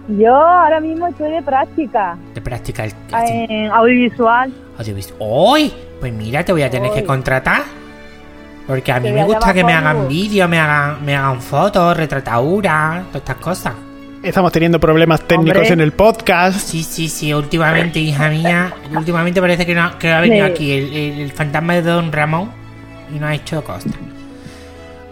Yo 0.08 0.34
ahora 0.34 0.80
mismo 0.80 1.06
estoy 1.06 1.30
de 1.30 1.42
práctica 1.42 2.16
De 2.34 2.40
práctica 2.40 2.84
el 2.84 2.92
en 3.12 3.70
audiovisual. 3.70 4.52
audiovisual. 4.78 5.16
¡Uy! 5.20 5.72
Pues 6.00 6.12
mira, 6.12 6.44
te 6.44 6.52
voy 6.52 6.62
a 6.62 6.70
tener 6.70 6.90
que 6.92 7.04
contratar. 7.04 7.62
Porque 8.66 8.92
a 8.92 9.00
mí 9.00 9.10
me 9.12 9.24
gusta 9.24 9.52
que 9.52 9.64
me 9.64 9.72
hagan 9.72 10.08
vídeos, 10.08 10.48
me 10.48 10.58
hagan, 10.58 11.04
me 11.04 11.16
hagan 11.16 11.40
fotos, 11.40 11.96
retrataduras, 11.96 13.04
todas 13.06 13.16
estas 13.16 13.36
cosas. 13.36 13.74
Estamos 14.22 14.52
teniendo 14.52 14.78
problemas 14.78 15.20
técnicos 15.22 15.56
Hombre. 15.62 15.72
en 15.72 15.80
el 15.80 15.92
podcast. 15.92 16.60
Sí, 16.60 16.84
sí, 16.84 17.08
sí, 17.08 17.34
últimamente, 17.34 17.98
hija 17.98 18.28
mía, 18.28 18.72
últimamente 18.96 19.40
parece 19.40 19.66
que, 19.66 19.74
no, 19.74 19.98
que 19.98 20.12
ha 20.12 20.20
venido 20.20 20.46
Sí. 20.46 20.52
aquí 20.52 20.72
el, 20.72 20.92
el- 20.94 21.20
el 21.22 21.32
fantasma 21.32 21.74
de 21.74 21.82
Don 21.82 22.12
Ramón 22.12 22.50
y 23.14 23.18
no 23.18 23.26
ha 23.26 23.34
hecho 23.34 23.62
cosas. 23.64 23.92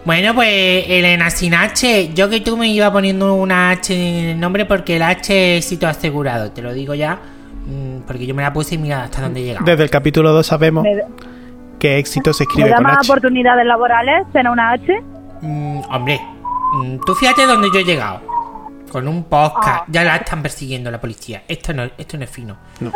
Bueno, 0.03 0.33
pues 0.33 0.85
Elena 0.87 1.29
sin 1.29 1.53
H, 1.53 2.11
yo 2.13 2.27
que 2.29 2.41
tú 2.41 2.57
me 2.57 2.67
iba 2.69 2.91
poniendo 2.91 3.35
una 3.35 3.69
H 3.69 3.93
en 3.93 4.25
el 4.31 4.39
nombre 4.39 4.65
porque 4.65 4.95
el 4.95 5.03
H 5.03 5.57
es 5.57 5.65
sitio 5.65 5.87
asegurado, 5.87 6.51
te 6.51 6.61
lo 6.63 6.73
digo 6.73 6.95
ya, 6.95 7.19
mm, 7.67 8.01
porque 8.07 8.25
yo 8.25 8.33
me 8.33 8.41
la 8.41 8.51
puse 8.51 8.75
y 8.75 8.77
mira 8.79 9.03
hasta 9.03 9.21
dónde 9.21 9.41
he 9.41 9.43
llegado. 9.43 9.63
Desde 9.65 9.83
el 9.83 9.89
capítulo 9.91 10.31
2 10.33 10.45
sabemos 10.45 10.83
¿Me, 10.83 11.01
que 11.77 11.99
éxito 11.99 12.33
se 12.33 12.43
me 12.43 12.49
escribe 12.49 12.69
da 12.69 12.75
con 12.77 12.85
más 12.85 12.97
H. 12.97 13.11
oportunidades 13.11 13.65
laborales 13.65 14.25
tener 14.33 14.51
una 14.51 14.71
H? 14.71 15.03
Mm, 15.41 15.81
hombre, 15.91 16.19
mm, 16.73 16.97
tú 17.05 17.13
fíjate 17.13 17.45
dónde 17.45 17.67
yo 17.71 17.79
he 17.81 17.83
llegado. 17.85 18.21
Con 18.91 19.07
un 19.07 19.23
podcast, 19.25 19.83
Ah. 19.83 19.85
ya 19.87 20.03
la 20.03 20.15
están 20.17 20.41
persiguiendo 20.41 20.89
la 20.91 20.99
policía. 20.99 21.43
Esto 21.47 21.73
no, 21.73 21.83
esto 21.97 22.17
no 22.17 22.23
es 22.25 22.29
fino. 22.29 22.57
No. 22.81 22.91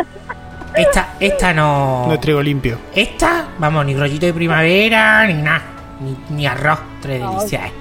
Esta, 0.75 1.13
esta 1.21 1.53
no. 1.53 2.05
No 2.07 2.13
es 2.13 2.19
trigo 2.19 2.41
limpio. 2.41 2.77
Esta, 2.93 3.45
vamos, 3.59 3.85
ni 3.85 3.95
rollito 3.95 4.25
de 4.25 4.33
primavera, 4.33 5.25
ni 5.25 5.35
nada. 5.35 5.61
Ni, 5.99 6.15
ni 6.29 6.45
arroz, 6.47 6.79
tres 7.01 7.21
No. 7.21 7.35
delicias. 7.37 7.71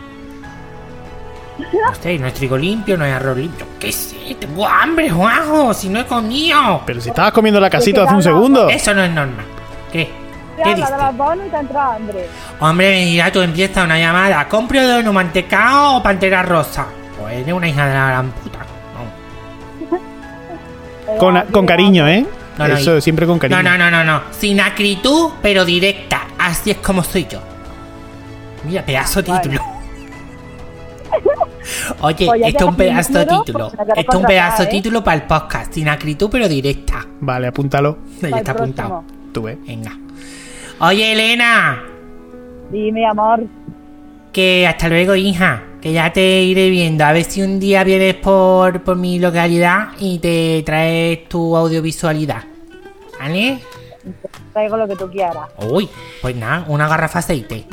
No 1.59 1.95
sé, 1.95 2.19
no 2.19 2.27
es 2.27 2.35
trigo 2.35 2.57
limpio, 2.57 2.97
no 2.97 3.05
es 3.05 3.15
arroz 3.15 3.37
limpio. 3.37 3.67
¿Qué 3.79 3.93
sé? 3.93 4.37
Tengo 4.41 4.67
hambre, 4.67 5.09
Juanjo, 5.11 5.73
si 5.73 5.89
no 5.89 6.01
he 6.01 6.05
comido. 6.07 6.83
Pero 6.85 7.01
si 7.01 7.11
estabas 7.11 7.33
comiendo 7.33 7.61
la 7.61 7.71
casita 7.71 8.01
¿De 8.01 8.07
qué 8.07 8.09
hace 8.09 8.17
un 8.17 8.23
segundo. 8.23 8.69
Eso 8.69 8.93
no 8.95 9.05
es 9.05 9.11
normal. 9.13 9.45
¿Qué? 9.93 10.05
Te 10.57 10.63
¿Qué 10.63 10.71
habla 10.71 10.75
de 10.77 11.13
diste? 11.13 11.47
y 11.47 11.51
te 11.51 11.57
entra 11.59 11.95
hambre. 11.95 12.27
Hombre, 12.61 12.89
me 12.91 13.05
dirá 13.07 13.31
tú 13.33 13.41
empieza 13.41 13.85
una 13.85 13.99
llamada. 13.99 14.49
¿Compro 14.49 14.81
de 14.85 15.09
un 15.09 15.15
mantecao 15.15 15.97
o 15.99 16.03
pantera 16.03 16.43
rosa? 16.43 16.87
Pues 17.21 17.35
eres 17.37 17.53
una 17.55 17.69
hija 17.69 17.87
de 17.87 17.95
la 17.95 18.07
gran 18.09 18.31
puta. 18.33 18.59
Con, 21.19 21.41
con 21.53 21.67
cariño, 21.67 22.09
¿eh? 22.09 22.27
No, 22.59 22.67
no, 22.69 22.75
Eso 22.75 22.97
y- 22.97 23.01
siempre 23.01 23.27
con 23.27 23.39
cariño. 23.39 23.63
No, 23.63 23.77
no, 23.77 23.91
no, 23.91 23.91
no, 23.91 24.05
no. 24.05 24.23
Sin 24.33 24.61
acritud, 24.61 25.31
pero 25.43 25.65
directa. 25.65 26.23
Así 26.39 26.71
es 26.73 26.79
como 26.79 27.03
soy 27.05 27.27
yo. 27.29 27.41
Mira, 28.65 28.85
pedazo 28.85 29.23
de 29.23 29.31
Vale. 29.31 29.43
título. 29.43 29.63
Oye, 32.01 32.27
Pues 32.27 32.43
esto 32.45 32.65
es 32.65 32.71
un 32.71 32.77
pedazo 32.77 33.13
de 33.19 33.27
título. 33.27 33.73
Esto 33.97 34.13
es 34.13 34.15
un 34.17 34.25
pedazo 34.25 34.63
de 34.63 34.69
¿eh? 34.69 34.73
título 34.73 35.05
para 35.05 35.17
el 35.17 35.23
podcast. 35.25 35.73
Sin 35.73 35.89
acritud, 35.89 36.29
pero 36.31 36.49
directa. 36.49 37.07
Vale, 37.21 37.49
apúntalo. 37.49 37.99
Ya 38.21 38.29
está 38.39 38.53
apuntado. 38.53 39.05
Tú 39.33 39.43
ves. 39.45 39.59
Venga. 39.67 39.97
Oye, 40.81 41.13
Elena. 41.13 41.83
Dime, 42.71 43.07
amor. 43.07 43.45
Que 44.33 44.67
hasta 44.67 44.89
luego, 44.89 45.15
hija. 45.15 45.63
Que 45.81 45.93
ya 45.93 46.13
te 46.13 46.43
iré 46.43 46.71
viendo. 46.71 47.05
A 47.05 47.13
ver 47.13 47.25
si 47.25 47.43
un 47.43 47.61
día 47.61 47.85
vienes 47.85 48.15
por, 48.17 48.83
por 48.83 48.97
mi 48.97 49.19
localidad 49.19 49.89
y 50.01 50.19
te 50.19 50.63
traes 50.65 51.29
tu 51.29 51.57
audiovisualidad. 51.57 52.43
¿Vale? 53.21 53.61
Traigo 54.53 54.77
lo 54.77 54.89
que 54.89 54.97
tú 54.97 55.09
quieras. 55.11 55.49
Uy, 55.71 55.89
pues 56.21 56.35
nada, 56.37 56.65
una 56.69 56.89
garrafa 56.89 57.21
aceite. 57.21 57.65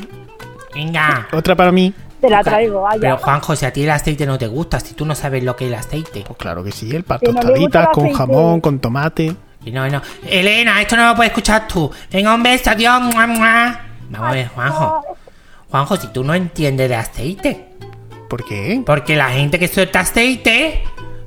Venga. 0.74 1.28
Otra 1.32 1.56
para 1.56 1.72
mí. 1.72 1.94
Te 2.20 2.30
la 2.30 2.44
traigo, 2.44 2.82
vaya. 2.82 3.00
Pero 3.01 3.18
Juanjo, 3.18 3.56
si 3.56 3.66
a 3.66 3.74
ti 3.74 3.84
el 3.84 3.90
aceite 3.90 4.25
no 4.25 4.38
te 4.38 4.48
gusta, 4.48 4.80
si 4.80 4.94
tú 4.94 5.06
no 5.06 5.16
sabes 5.16 5.44
lo 5.44 5.56
que 5.56 5.66
es 5.66 5.72
el 5.72 5.78
aceite. 5.78 6.24
Pues 6.25 6.38
claro 6.38 6.63
que 6.63 6.72
sí, 6.72 6.90
el 6.92 7.01
gusta 7.01 7.20
tostaditas, 7.20 7.88
con 7.88 8.04
aceite. 8.04 8.18
jamón, 8.18 8.62
con 8.62 8.80
tomate. 8.80 9.36
Y 9.66 9.72
no, 9.72 9.88
no. 9.90 10.01
Elena, 10.28 10.80
esto 10.82 10.96
no 10.96 11.08
lo 11.10 11.16
puedes 11.16 11.32
escuchar 11.32 11.68
tú. 11.68 11.92
Venga, 12.12 12.34
un 12.36 12.44
beso, 12.44 12.70
adiós. 12.70 13.01
mua, 13.01 13.28
mua. 13.28 13.82
Vamos 14.10 14.30
a 14.30 14.34
ver, 14.34 14.48
Juanjo. 14.50 15.18
Juanjo, 15.70 15.98
si 15.98 16.08
tú 16.08 16.24
no 16.24 16.36
entiendes 16.36 16.90
de 16.90 16.96
aceite. 16.96 17.68
¿Por 18.30 18.46
qué? 18.46 18.82
Porque 18.86 19.16
la 19.16 19.30
gente 19.30 19.58
que 19.58 19.68
suelta 19.68 20.01
aceite 20.01 20.84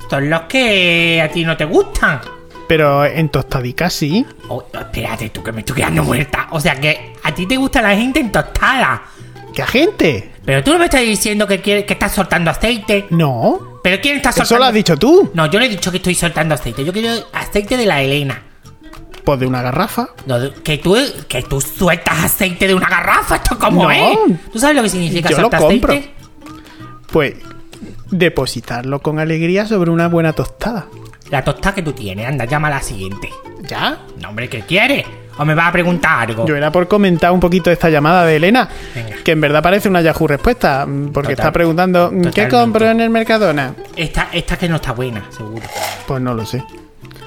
son 0.09 0.31
los 0.31 0.43
que 0.43 1.21
a 1.23 1.31
ti 1.31 1.45
no 1.45 1.57
te 1.57 1.65
gustan. 1.65 2.21
Pero 2.69 3.05
en 3.05 3.29
tostadicas 3.29 3.93
sí. 3.93 4.25
Oh, 4.49 4.65
espérate, 4.73 5.31
tú 5.31 5.43
que 5.43 5.53
me 5.53 5.61
estoy 5.61 5.77
quedando 5.77 6.03
muerta. 6.03 6.49
O 6.51 6.61
sea 6.61 6.81
que 6.81 7.15
a 7.23 7.35
ti 7.35 7.47
te 7.47 7.57
gusta 7.57 7.83
la 7.83 7.95
gente 7.95 8.21
en 8.21 8.33
tostada. 8.33 9.03
¿Qué 9.55 9.63
agente? 9.63 10.33
Pero 10.45 10.63
tú 10.65 10.73
no 10.73 10.79
me 10.81 10.87
estás 10.87 11.01
diciendo 11.03 11.47
que, 11.47 11.61
quiere- 11.61 11.87
que 11.87 11.93
estás 11.95 12.13
soltando 12.13 12.51
aceite. 12.51 13.07
No. 13.11 13.81
¿Pero 13.83 14.01
quién 14.03 14.17
está 14.17 14.31
Eso 14.31 14.39
soltando? 14.41 14.59
lo 14.61 14.65
has 14.69 14.75
dicho 14.75 14.97
tú. 14.97 15.31
No, 15.35 15.47
yo 15.47 15.59
no 15.59 15.65
he 15.65 15.69
dicho 15.69 15.91
que 15.91 15.99
estoy 15.99 16.15
soltando 16.15 16.55
aceite. 16.55 16.85
Yo 16.85 16.93
quiero 16.93 17.25
aceite 17.33 17.77
de 17.77 17.87
la 17.87 18.03
Elena. 18.03 18.43
Pues 19.25 19.41
de 19.41 19.47
una 19.47 19.63
garrafa. 19.63 20.09
No, 20.27 20.37
que 20.63 20.79
tú, 20.79 20.97
que 21.29 21.43
tú 21.43 21.61
sueltas 21.61 22.25
aceite 22.25 22.67
de 22.67 22.75
una 22.75 22.89
garrafa. 22.89 23.37
¿Esto 23.37 23.59
cómo 23.59 23.85
No. 23.85 23.91
es? 23.91 24.19
¿Tú 24.53 24.59
sabes 24.59 24.77
lo 24.77 24.83
que 24.83 24.91
significa 24.91 25.31
Yo 25.31 25.37
lo 25.37 25.43
soltar 25.45 25.61
compro. 25.61 25.93
aceite? 25.93 26.15
Pues 27.11 27.35
depositarlo 28.11 29.01
con 29.01 29.19
alegría 29.19 29.67
sobre 29.67 29.91
una 29.91 30.09
buena 30.09 30.33
tostada. 30.33 30.87
La 31.31 31.43
tostada 31.45 31.75
que 31.77 31.83
tú 31.83 31.93
tienes. 31.93 32.27
Anda, 32.27 32.45
llama 32.45 32.69
a 32.69 32.73
la 32.73 32.83
siguiente. 32.83 33.31
¿Ya? 33.63 33.99
No, 34.21 34.29
hombre, 34.31 34.49
¿qué 34.49 34.61
quieres? 34.61 35.07
¿O 35.37 35.45
me 35.45 35.55
vas 35.55 35.69
a 35.69 35.73
preguntar 35.73 36.29
algo? 36.29 36.47
Yo 36.47 36.55
era 36.57 36.71
por 36.71 36.87
comentar 36.87 37.33
un 37.33 37.41
poquito 37.41 37.71
esta 37.71 37.91
llamada 37.91 38.25
de 38.25 38.37
Elena, 38.37 38.69
Venga. 38.95 39.17
que 39.25 39.33
en 39.33 39.41
verdad 39.41 39.63
parece 39.63 39.89
una 39.89 40.01
Yahoo 40.01 40.29
respuesta, 40.29 40.87
porque 40.87 41.31
Total. 41.31 41.33
está 41.33 41.53
preguntando 41.53 42.11
¿qué 42.11 42.17
Totalmente. 42.17 42.49
compro 42.51 42.87
en 42.91 43.01
el 43.01 43.11
Mercadona? 43.11 43.75
Esta, 43.97 44.29
esta 44.33 44.57
que 44.57 44.69
no 44.69 44.77
está 44.77 44.93
buena, 44.93 45.25
seguro. 45.31 45.67
Pues 46.07 46.23
no 46.23 46.35
lo 46.35 46.47
sé. 46.47 46.63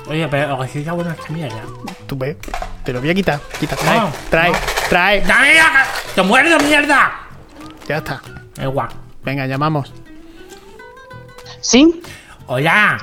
Oye, 0.07 0.25
pero 0.29 0.65
si 0.67 0.79
está 0.79 0.93
buena 0.93 1.11
esta 1.19 1.33
mierda. 1.33 1.59
Tú 2.05 2.17
ves. 2.17 2.37
Te 2.85 2.93
lo 2.93 3.01
voy 3.01 3.09
a 3.09 3.13
quitar. 3.13 3.41
Quita, 3.59 3.75
trae, 3.75 3.99
No, 3.99 4.09
trae, 4.29 4.51
trae. 4.89 5.21
¡Dame 5.21 5.53
la... 5.55 5.85
¡Te 6.15 6.21
muerdo, 6.21 6.57
mierda! 6.59 7.11
Ya 7.89 7.97
está. 7.97 8.21
Igual. 8.61 8.87
Venga, 9.25 9.45
llamamos. 9.47 9.93
¿Sí? 11.59 12.01
Hola. 12.45 12.97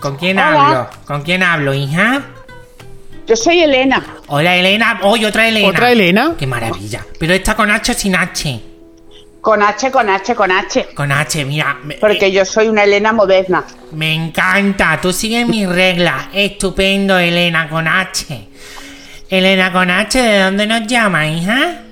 ¿Con 0.00 0.16
quién 0.16 0.38
Hola. 0.38 0.48
hablo? 0.66 0.90
¿Con 1.06 1.22
quién 1.22 1.42
hablo, 1.42 1.74
hija? 1.74 2.22
Yo 3.28 3.36
soy 3.36 3.60
Elena. 3.60 4.16
Hola, 4.28 4.56
Elena. 4.56 5.00
Oye, 5.02 5.26
otra 5.26 5.46
Elena. 5.46 5.68
¿Otra 5.68 5.92
Elena? 5.92 6.34
Qué 6.38 6.46
maravilla. 6.46 7.04
Pero 7.18 7.34
esta 7.34 7.54
con 7.54 7.70
H 7.70 7.92
o 7.92 7.94
sin 7.94 8.16
H. 8.16 8.60
Con 9.42 9.62
H, 9.62 9.90
con 9.90 10.08
H, 10.08 10.34
con 10.34 10.50
H. 10.50 10.88
Con 10.94 11.12
H, 11.12 11.44
mira. 11.44 11.78
Porque 12.00 12.26
eh, 12.26 12.32
yo 12.32 12.46
soy 12.46 12.68
una 12.68 12.84
Elena 12.84 13.12
moderna. 13.12 13.64
Me 13.92 14.14
encanta. 14.14 14.98
Tú 15.00 15.12
sigues 15.12 15.46
mis 15.46 15.68
reglas. 15.68 16.28
Estupendo, 16.32 17.18
Elena 17.18 17.68
con 17.68 17.86
H. 17.86 18.48
Elena 19.28 19.72
con 19.72 19.90
H, 19.90 20.22
¿de 20.22 20.38
dónde 20.40 20.66
nos 20.66 20.86
llama, 20.86 21.28
hija? 21.28 21.82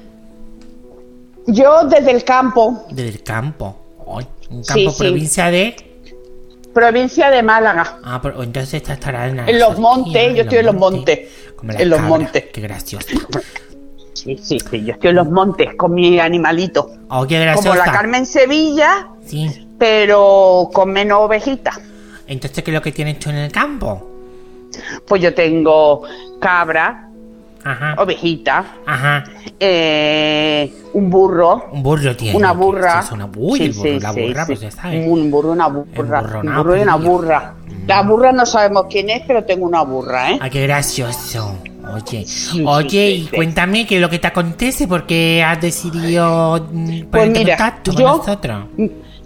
Yo 1.47 1.85
desde 1.85 2.13
el 2.13 2.25
campo, 2.25 2.87
Del 2.91 3.23
campo. 3.23 3.77
Ay, 4.17 4.27
un 4.49 4.65
campo 4.65 4.91
sí. 4.91 4.99
provincia 4.99 5.51
de. 5.51 5.77
Provincia 6.77 7.31
de 7.31 7.43
Málaga. 7.43 8.01
Ah, 8.05 8.21
pero 8.23 8.43
entonces 8.43 8.75
esta 8.75 8.93
estará 8.93 9.29
en, 9.29 9.39
En 9.39 9.59
los 9.59 9.79
montes, 9.79 10.35
yo 10.35 10.43
estoy 10.43 10.59
en 10.59 10.67
los 10.67 10.75
montes. 10.75 11.21
En 11.63 11.89
los 11.89 12.01
montes. 12.03 12.45
Qué 12.53 12.61
gracioso. 12.61 13.07
Sí, 14.13 14.37
sí, 14.37 14.59
sí, 14.61 14.85
yo 14.85 14.93
estoy 14.93 15.09
en 15.11 15.17
los 15.17 15.31
montes 15.31 15.75
con 15.75 15.95
mi 15.95 16.21
animalito. 16.21 16.91
Oh, 17.09 17.27
qué 17.27 17.41
graciosa. 17.41 17.71
Como 17.71 17.83
la 17.87 17.91
Carmen 17.91 18.27
Sevilla, 18.27 19.09
Sí. 19.25 19.67
pero 19.79 20.69
con 20.71 20.91
menos 20.93 21.21
ovejitas. 21.21 21.79
Entonces, 22.27 22.63
¿qué 22.63 22.71
es 22.71 22.75
lo 22.75 22.83
que 22.83 22.93
tienes 22.93 23.19
tú 23.21 23.31
en 23.31 23.37
el 23.37 23.51
campo? 23.51 24.07
Pues 25.07 25.23
yo 25.23 25.33
tengo 25.33 26.03
cabra, 26.41 27.06
Ajá. 27.67 27.95
ovejita, 27.99 28.65
Ajá. 28.87 29.25
eh, 29.59 30.73
un 30.93 31.11
burro, 31.11 31.65
Un 31.73 31.83
burro 31.83 32.17
tiene. 32.17 32.37
una 32.37 32.53
¿qué 32.53 32.57
burra. 32.57 33.01
es 33.01 33.13
una... 33.13 33.29
Uy, 33.37 33.59
Sí, 33.59 33.65
el 33.65 33.73
burro, 33.73 33.89
sí, 33.91 34.01
la 34.01 34.13
sí, 34.13 34.21
burra, 34.23 34.47
sí. 34.47 34.55
pues 34.57 34.77
ya. 34.77 34.89
Un 34.91 35.31
burro, 35.31 35.53
una 35.53 35.67
burra. 35.69 36.21
burro, 36.23 36.41
Un 36.41 36.55
burro 36.57 36.77
y 36.77 36.81
una 36.83 36.93
podría. 36.95 37.11
burra. 37.11 37.55
La 37.87 38.03
burra 38.03 38.33
no 38.33 38.47
sabemos 38.47 38.87
quién 38.91 39.11
es, 39.11 39.23
pero 39.27 39.45
tengo 39.45 39.67
una 39.67 39.83
burra, 39.83 40.33
¿eh? 40.33 40.39
Ay, 40.41 40.51
qué 40.51 40.63
gracioso. 40.63 41.57
Oye, 41.95 42.25
Sí, 42.27 42.65
oye, 42.67 42.89
sí, 42.91 42.97
y 43.23 43.25
sí, 43.29 43.37
cuéntame 43.37 43.87
qué 43.87 43.97
es 43.97 44.01
lo 44.01 44.11
que 44.11 44.19
te 44.19 44.27
acontece 44.27 44.89
porque 44.89 45.43
has 45.47 45.61
decidido 45.61 46.67
mm, 46.73 46.87
Pues 46.87 47.05
ponerte 47.11 47.39
mira, 47.41 47.57
contacto 47.57 47.93
con 47.95 48.03
nosotros. 48.03 48.65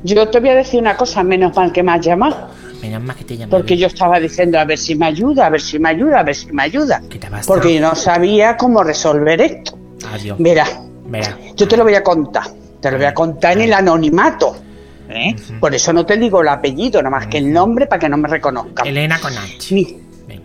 yo 0.03 0.29
te 0.29 0.41
voy 0.41 0.49
a 0.51 0.55
decir 0.57 0.79
una 0.81 0.95
cosa, 0.97 1.23
menos 1.23 1.57
mal 1.57 1.73
que 1.73 1.83
me 1.83 1.93
has 1.93 2.05
llamado. 2.05 2.49
Menos 2.83 3.03
más 3.03 3.17
que 3.17 3.25
te 3.25 3.37
llame. 3.37 3.51
Porque 3.51 3.77
yo 3.77 3.87
estaba 3.89 4.19
diciendo 4.19 4.59
a 4.59 4.65
ver 4.65 4.79
si 4.79 4.95
me 4.95 5.07
ayuda, 5.07 5.47
a 5.47 5.51
ver 5.51 5.61
si 5.61 5.79
me 5.79 5.91
ayuda, 5.91 6.21
a 6.21 6.23
ver 6.23 6.35
si 6.35 6.47
me 6.53 6.63
ayuda. 6.63 7.03
¿Qué 7.09 7.19
te 7.19 7.29
pasa? 7.31 7.47
Porque 7.47 7.75
yo 7.75 7.81
no 7.81 7.95
sabía 7.95 8.57
cómo 8.57 8.83
resolver 8.83 9.41
esto. 9.41 9.79
Adiós. 10.13 10.39
Mira, 10.41 10.65
Verá. 11.07 11.37
yo 11.57 11.69
te 11.69 11.77
lo 11.77 11.85
voy 11.85 11.95
a 11.95 12.03
contar. 12.03 12.45
Te 12.81 12.91
lo 12.91 12.97
voy 12.97 13.07
a 13.07 13.13
contar 13.15 13.53
en 13.53 13.63
el 13.63 13.73
anonimato. 13.75 14.57
¿eh? 15.09 15.35
Por 15.61 15.75
eso 15.75 15.93
no 15.93 16.07
te 16.07 16.17
digo 16.17 16.41
el 16.41 16.49
apellido, 16.49 17.03
nada 17.03 17.11
más 17.17 17.27
que 17.27 17.39
el 17.39 17.53
nombre 17.53 17.87
para 17.87 17.99
que 17.99 18.09
no 18.09 18.17
me 18.17 18.29
reconozcan. 18.29 18.87
Elena 18.87 19.19
con 19.21 19.37
H. 19.37 19.75
Mi- 19.75 19.97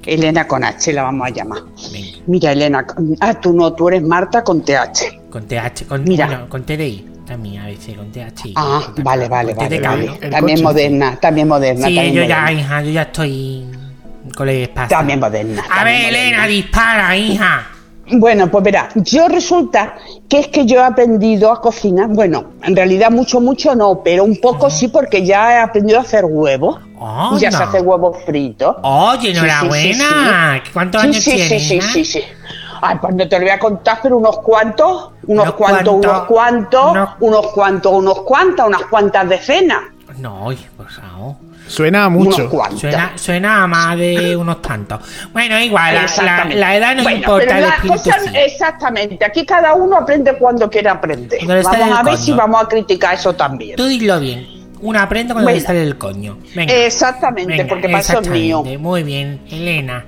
Elena 0.06 0.48
con 0.48 0.64
H 0.64 0.92
la 0.94 1.04
vamos 1.04 1.28
a 1.28 1.30
llamar. 1.30 1.60
venga. 1.92 2.18
Mira, 2.28 2.52
Elena, 2.52 2.86
ah, 3.22 3.40
tú 3.40 3.54
no, 3.54 3.74
tú 3.74 3.88
eres 3.90 4.04
Marta 4.04 4.44
con 4.44 4.62
TH. 4.64 5.30
Con 5.30 5.46
TH. 5.48 5.86
Con, 5.88 6.04
Mira. 6.04 6.26
bueno, 6.28 6.50
con 6.50 6.64
TDI. 6.64 7.06
Ah, 8.56 8.82
vale, 8.98 9.28
vale, 9.28 9.54
vale. 9.54 9.80
Vale. 9.80 10.08
También 10.30 10.58
coche. 10.58 10.64
moderna, 10.64 11.18
también 11.20 11.48
moderna. 11.48 11.88
Sí, 11.88 11.96
también 11.96 12.14
yo 12.16 12.24
ya, 12.24 12.42
moderna. 12.42 12.52
hija, 12.62 12.82
yo 12.84 12.90
ya 12.92 13.02
estoy 13.04 13.66
con 14.36 14.50
el 14.50 14.62
espacio. 14.64 14.98
También 14.98 15.20
moderna. 15.20 15.64
A 15.70 15.84
ver, 15.84 16.06
Elena, 16.10 16.48
dispara, 16.48 17.16
hija. 17.16 17.68
Bueno, 18.08 18.52
pues 18.52 18.64
verá, 18.64 18.90
yo 18.94 19.28
resulta 19.28 19.96
que 20.30 20.40
es 20.40 20.48
que 20.50 20.68
yo 20.68 20.78
he 20.80 20.84
aprendido 20.84 21.52
a 21.52 21.60
cocinar, 21.60 22.08
bueno, 22.10 22.52
en 22.62 22.76
realidad 22.76 23.10
mucho, 23.10 23.42
mucho 23.42 23.74
no, 23.74 24.02
pero 24.04 24.24
un 24.24 24.40
poco 24.40 24.70
sí 24.70 24.90
porque 24.90 25.26
ya 25.26 25.54
he 25.54 25.58
aprendido 25.58 25.98
a 25.98 26.02
hacer 26.04 26.24
huevos. 26.24 26.80
Ya 27.40 27.52
se 27.52 27.58
hace 27.64 27.82
huevos 27.82 28.18
fritos. 28.26 28.76
Oye, 28.84 29.20
Sí, 29.22 29.26
sí, 29.34 29.38
enhorabuena. 29.38 30.54
sí, 30.60 30.62
sí. 30.66 30.72
¿Cuántos 30.72 31.02
Sí, 31.02 31.08
años 31.08 31.24
sí, 31.24 31.32
tienes? 31.32 31.50
Sí, 31.50 31.60
sí, 31.82 31.82
sí, 31.82 32.06
sí. 32.06 32.22
Ay, 32.88 32.98
pues 33.02 33.16
no 33.16 33.28
te 33.28 33.36
lo 33.40 33.42
voy 33.46 33.52
a 33.52 33.60
contar, 33.60 34.00
pero 34.04 34.18
unos 34.18 34.40
cuantos, 34.40 35.12
unos 35.28 35.44
Unos 35.46 35.54
cuantos, 35.56 35.94
cuantos, 35.94 35.94
unos 35.96 36.26
cuantos, 36.26 36.92
unos- 36.92 37.10
unos 37.20 37.48
cuantos, 37.52 37.94
unos 37.94 38.22
cuantas, 38.22 38.68
unas 38.68 38.82
cuantas 38.86 39.30
decenas. 39.30 39.80
No, 40.20 40.46
pues 40.78 40.90
no. 41.02 41.38
Suena 41.68 42.04
a 42.06 42.08
Unos 42.08 42.26
mucho. 42.38 42.48
cuantos. 42.50 42.80
Suena, 42.82 43.12
suena 43.16 43.64
a 43.64 43.68
más 43.68 43.98
de 43.98 44.36
unos 44.38 44.62
tantos. 44.62 45.00
Bueno, 45.34 45.60
igual, 45.60 45.96
la, 45.96 46.02
la, 46.02 46.06
Exactamente. 46.06 46.56
la 46.60 46.76
edad 46.78 46.96
no 46.96 47.02
Bueno, 47.04 47.18
importa, 47.18 47.46
pero 47.82 47.94
el 47.94 48.00
sí. 48.00 48.30
Exactamente, 48.36 49.26
aquí 49.26 49.46
cada 49.46 49.74
uno 49.74 49.98
aprende 49.98 50.38
cuando 50.38 50.70
quiere 50.70 50.90
aprender. 50.90 51.40
Cuando 51.44 51.64
Vamos 51.64 51.98
a 52.00 52.04
ver 52.04 52.14
coño. 52.14 52.18
si 52.18 52.32
vamos 52.34 52.64
a 52.64 52.68
criticar 52.68 53.16
eso 53.16 53.34
también. 53.34 53.76
Tú 53.78 53.86
dilo 53.86 54.20
bien. 54.20 54.48
Uno 54.82 55.00
aprende 55.00 55.34
cuando 55.34 55.48
Bueno. 55.50 55.60
le 55.60 55.66
sale 55.66 55.82
el 55.82 55.98
coño. 55.98 56.38
Venga. 56.56 56.72
Exactamente, 56.74 57.52
Venga, 57.54 57.68
porque 57.68 57.90
para 57.90 58.00
eso 58.00 58.20
es 58.22 58.28
mío. 58.30 58.64
Muy 58.80 59.02
bien, 59.04 59.42
Elena. 59.50 60.06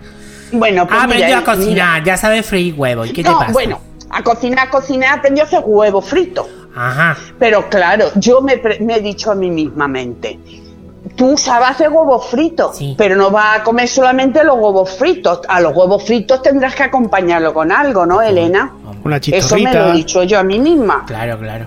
Bueno, 0.51 0.87
pues 0.87 0.99
Ha 0.99 1.03
aprendido 1.03 1.27
mira, 1.27 1.39
a 1.39 1.43
cocinar, 1.55 2.03
ya 2.03 2.17
sabe 2.17 2.43
freír 2.43 2.73
huevos. 2.77 3.09
¿Y 3.09 3.13
qué 3.13 3.23
te 3.23 3.31
pasa? 3.31 3.51
bueno, 3.51 3.79
a 4.09 4.23
cocinar, 4.23 4.67
a 4.67 4.69
cocinar, 4.69 5.19
aprendí 5.19 5.41
a 5.41 5.43
hacer 5.43 5.61
huevos 5.65 6.05
fritos. 6.05 6.45
Ajá. 6.75 7.17
Pero 7.39 7.69
claro, 7.69 8.05
yo 8.15 8.41
me, 8.41 8.57
pre- 8.57 8.79
me 8.79 8.95
he 8.97 9.01
dicho 9.01 9.31
a 9.31 9.35
mí 9.35 9.49
mismamente, 9.49 10.39
tú 11.15 11.35
sabes 11.37 11.69
hacer 11.71 11.89
huevos 11.89 12.27
fritos, 12.27 12.77
Sí. 12.77 12.93
pero 12.97 13.15
no 13.15 13.31
vas 13.31 13.59
a 13.59 13.63
comer 13.63 13.87
solamente 13.87 14.43
los 14.43 14.55
huevos 14.59 14.91
fritos. 14.97 15.41
A 15.49 15.59
los 15.59 15.75
huevos 15.75 16.03
fritos 16.05 16.41
tendrás 16.41 16.75
que 16.75 16.83
acompañarlo 16.83 17.53
con 17.53 17.71
algo, 17.71 18.05
¿no, 18.05 18.21
Elena? 18.21 18.71
Una 19.03 19.17
Eso 19.17 19.55
me 19.57 19.73
lo 19.73 19.89
he 19.89 19.93
dicho 19.93 20.23
yo 20.23 20.39
a 20.39 20.43
mí 20.43 20.59
misma. 20.59 21.03
Claro, 21.07 21.39
claro. 21.39 21.65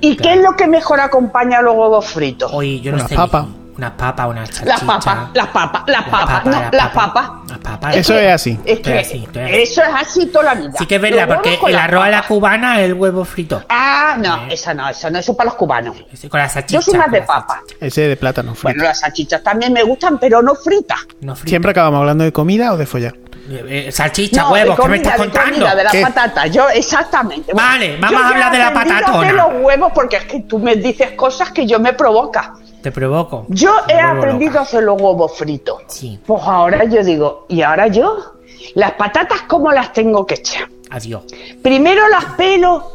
¿Y 0.00 0.16
qué 0.16 0.34
es 0.34 0.42
lo 0.42 0.54
que 0.56 0.66
mejor 0.66 1.00
acompaña 1.00 1.58
a 1.58 1.62
los 1.62 1.74
huevos 1.76 2.06
fritos? 2.06 2.50
Oye, 2.52 2.80
yo 2.80 2.90
no 2.92 2.98
Unas 2.98 3.08
sé. 3.08 3.14
papas. 3.16 3.46
Unas 3.78 3.90
papas, 3.92 4.26
unas 4.28 4.48
salchichas. 4.48 4.66
Las 4.68 4.80
papas, 5.02 5.28
las 5.34 5.46
papas, 5.48 5.82
las 5.86 6.04
papas, 6.04 6.44
no, 6.46 6.52
papas, 6.52 6.72
las 6.74 6.88
papas. 6.92 7.30
Las 7.48 7.58
papas. 7.58 7.96
Eso 7.96 8.18
es 8.18 8.32
así. 8.32 8.58
Es 8.64 8.80
que 8.80 8.98
así, 8.98 9.24
estoy 9.24 9.42
así. 9.42 9.54
eso 9.62 9.82
es 9.82 9.88
así 9.94 10.26
toda 10.26 10.44
la 10.46 10.54
vida. 10.54 10.72
Sí 10.78 10.86
que 10.86 10.94
es 10.96 11.00
verdad, 11.02 11.28
porque 11.28 11.58
el 11.66 11.72
las 11.72 11.82
arroz 11.84 12.04
a 12.04 12.08
la 12.10 12.22
cubana 12.22 12.80
es 12.80 12.86
el 12.86 12.94
huevo 12.94 13.24
frito. 13.24 13.62
Ah, 13.68 14.16
no, 14.18 14.46
esa 14.50 14.72
no, 14.72 14.88
eso 14.88 15.10
no, 15.10 15.18
eso 15.18 15.32
es 15.32 15.36
para 15.36 15.48
los 15.50 15.56
cubanos. 15.56 15.94
Ese 16.10 16.28
Con 16.30 16.40
la 16.40 16.46
Yo 16.46 16.52
salchicha. 16.52 16.80
soy 16.82 16.94
más 16.98 17.10
de 17.10 17.22
papa. 17.22 17.60
Ese 17.78 18.08
de 18.08 18.16
plátano 18.16 18.52
frito. 18.54 18.62
Bueno, 18.68 18.84
las 18.84 19.00
salchichas 19.00 19.42
también 19.42 19.72
me 19.74 19.82
gustan, 19.82 20.18
pero 20.18 20.40
no 20.40 20.54
fritas. 20.54 21.00
No. 21.20 21.36
Siempre 21.36 21.70
acabamos 21.72 22.00
hablando 22.00 22.24
de 22.24 22.32
comida 22.32 22.72
o 22.72 22.76
de 22.78 22.86
follar. 22.86 23.14
Eh, 23.48 23.86
eh, 23.88 23.92
salchicha, 23.92 24.42
No, 24.42 24.50
huevos, 24.52 24.76
de 24.76 24.82
¿qué 24.82 24.88
me 24.88 24.96
comida, 24.96 25.10
estás 25.10 25.12
de 25.12 25.18
contando? 25.26 25.52
comida, 25.52 25.74
de 25.76 25.84
la 25.84 25.90
¿Qué? 25.90 26.02
patata. 26.02 26.46
Yo, 26.48 26.68
exactamente. 26.70 27.52
Vale, 27.52 27.96
vamos 28.00 28.18
yo 28.20 28.26
a 28.26 28.28
hablar 28.30 28.52
de 28.52 28.58
la 28.58 28.72
patatona. 28.72 29.20
hacer 29.20 29.34
los 29.34 29.46
huevos 29.62 29.92
porque 29.94 30.16
es 30.16 30.24
que 30.24 30.40
tú 30.40 30.58
me 30.58 30.74
dices 30.76 31.10
cosas 31.12 31.50
que 31.52 31.66
yo 31.66 31.78
me 31.78 31.92
provoca. 31.92 32.54
Te 32.82 32.92
provoco. 32.92 33.46
Yo 33.48 33.74
he 33.88 33.98
aprendido 33.98 34.58
a 34.58 34.62
hacer 34.62 34.82
los 34.84 35.00
huevos 35.00 35.36
fritos. 35.36 35.82
Sí. 35.88 36.18
Pues 36.24 36.42
ahora 36.44 36.84
yo 36.84 37.02
digo, 37.02 37.46
¿y 37.48 37.62
ahora 37.62 37.88
yo? 37.88 38.34
Las 38.74 38.92
patatas, 38.92 39.42
¿cómo 39.42 39.72
las 39.72 39.92
tengo 39.92 40.24
que 40.26 40.34
echar? 40.34 40.68
Adiós. 40.90 41.22
Primero 41.62 42.08
las 42.08 42.24
pelo 42.36 42.92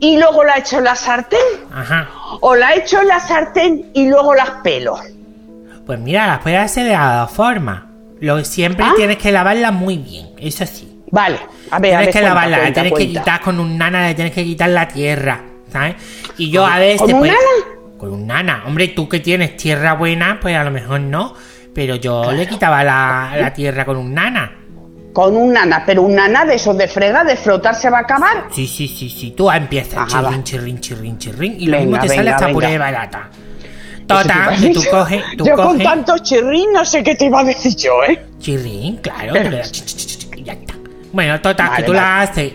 y 0.00 0.18
luego 0.18 0.42
las 0.42 0.58
echo 0.58 0.78
en 0.78 0.84
la 0.84 0.96
sartén. 0.96 1.38
Ajá. 1.72 2.08
O 2.40 2.56
las 2.56 2.76
echo 2.78 3.00
en 3.00 3.08
la 3.08 3.20
sartén 3.20 3.90
y 3.94 4.08
luego 4.08 4.34
las 4.34 4.50
pelo. 4.64 4.96
Pues 5.86 5.98
mira, 6.00 6.26
las 6.26 6.40
puedes 6.40 6.58
hacer 6.60 6.84
de 6.86 6.92
las 6.92 7.20
dos 7.28 7.30
formas. 7.36 7.82
Lo, 8.20 8.44
siempre 8.44 8.84
Ah. 8.84 8.92
tienes 8.96 9.18
que 9.18 9.30
lavarlas 9.32 9.72
muy 9.72 9.98
bien, 9.98 10.30
eso 10.38 10.64
sí. 10.66 11.02
Vale, 11.10 11.38
a 11.70 11.78
ver, 11.78 11.94
a 11.94 11.98
Tienes 11.98 11.98
ver, 11.98 12.06
que 12.06 12.12
cuenta, 12.12 12.28
lavarla, 12.28 12.58
cuenta, 12.60 12.80
tienes 12.82 12.98
que 12.98 13.08
quitar 13.08 13.40
con 13.40 13.60
un 13.60 13.76
nana, 13.76 14.06
le 14.06 14.14
tienes 14.14 14.32
que 14.32 14.44
quitar 14.44 14.70
la 14.70 14.88
tierra, 14.88 15.42
¿sabes? 15.70 15.96
Y 16.38 16.50
yo 16.50 16.64
a 16.64 16.78
veces. 16.78 17.02
¿Con 17.02 17.12
un 17.14 17.18
pues, 17.20 17.32
nana? 17.32 17.71
Con 18.02 18.12
un 18.14 18.26
nana. 18.26 18.64
Hombre, 18.66 18.88
tú 18.88 19.08
que 19.08 19.20
tienes 19.20 19.56
tierra 19.56 19.92
buena, 19.92 20.40
pues 20.42 20.56
a 20.56 20.64
lo 20.64 20.72
mejor 20.72 20.98
no. 20.98 21.34
Pero 21.72 21.94
yo 21.94 22.32
le 22.32 22.48
quitaba 22.48 22.82
la, 22.82 23.30
la 23.38 23.52
tierra 23.52 23.84
con 23.84 23.96
un 23.96 24.12
nana. 24.12 24.58
Con 25.12 25.36
un 25.36 25.52
nana, 25.52 25.84
pero 25.86 26.02
un 26.02 26.16
nana 26.16 26.44
de 26.44 26.56
esos 26.56 26.76
de 26.76 26.88
frega, 26.88 27.22
de 27.22 27.36
frotar 27.36 27.76
se 27.76 27.88
va 27.90 27.98
a 27.98 28.00
acabar. 28.00 28.46
Sí, 28.50 28.66
sí, 28.66 28.88
sí, 28.88 29.08
sí. 29.08 29.30
Tú 29.36 29.48
empiezas 29.48 30.08
chirrin, 30.08 30.42
chirrin, 30.42 30.80
chirrin, 30.80 31.18
chirrin. 31.18 31.54
Y 31.60 31.66
lo 31.66 31.78
mismo 31.78 32.00
te 32.00 32.08
sale 32.08 32.30
hasta 32.30 32.46
venga. 32.46 32.54
puré 32.56 32.70
de 32.72 32.78
barata. 32.78 33.30
Tota, 34.04 34.48
a 34.48 34.56
que 34.56 34.70
tú 34.70 34.82
coges, 34.90 35.22
tú 35.38 35.46
yo 35.46 35.54
con 35.54 35.78
tanto 35.78 36.18
chirrín 36.18 36.72
no 36.72 36.84
sé 36.84 37.04
qué 37.04 37.14
te 37.14 37.26
iba 37.26 37.38
a 37.38 37.44
decir 37.44 37.76
yo, 37.76 38.02
¿eh? 38.02 38.20
Chirrin, 38.40 38.96
claro, 38.96 39.32
ch, 39.62 40.28
y 40.36 40.42
ya 40.42 40.54
está. 40.54 40.74
Bueno, 41.12 41.40
total, 41.40 41.68
Vale, 41.68 41.76
que 41.76 41.82
tú 41.86 41.92
vale. 41.92 42.02
la 42.04 42.20
haces 42.22 42.52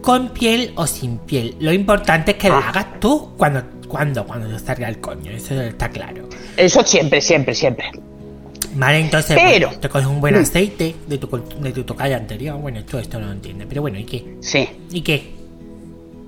con 0.00 0.30
piel 0.30 0.72
o 0.76 0.86
sin 0.86 1.18
piel. 1.18 1.54
Lo 1.60 1.70
importante 1.70 2.30
es 2.30 2.36
que 2.38 2.48
la 2.48 2.58
Ah. 2.58 2.68
hagas 2.70 2.98
tú 2.98 3.34
cuando, 3.36 3.62
cuando, 3.88 4.24
cuando 4.26 4.48
te 4.48 4.58
salga 4.58 4.88
el 4.88 5.00
coño. 5.00 5.30
Eso 5.32 5.60
está 5.60 5.88
claro. 5.88 6.28
Eso 6.56 6.82
siempre, 6.84 7.20
siempre, 7.20 7.54
siempre. 7.54 7.90
Vale, 8.74 8.98
entonces 9.00 9.36
Pero- 9.42 9.68
bueno, 9.68 9.80
te 9.80 9.88
coges 9.88 10.06
un 10.06 10.20
buen 10.20 10.34
aceite 10.34 10.94
de 11.06 11.18
tu, 11.18 11.28
de 11.60 11.72
tu 11.72 11.84
tocaya 11.84 12.16
anterior. 12.16 12.58
Bueno, 12.58 12.84
tú 12.84 12.98
esto 12.98 13.18
no 13.18 13.26
lo 13.26 13.32
entiendes. 13.32 13.66
Pero 13.68 13.80
bueno, 13.82 13.98
¿y 13.98 14.04
qué? 14.04 14.36
Sí. 14.40 14.68
¿Y 14.90 15.00
qué? 15.02 15.34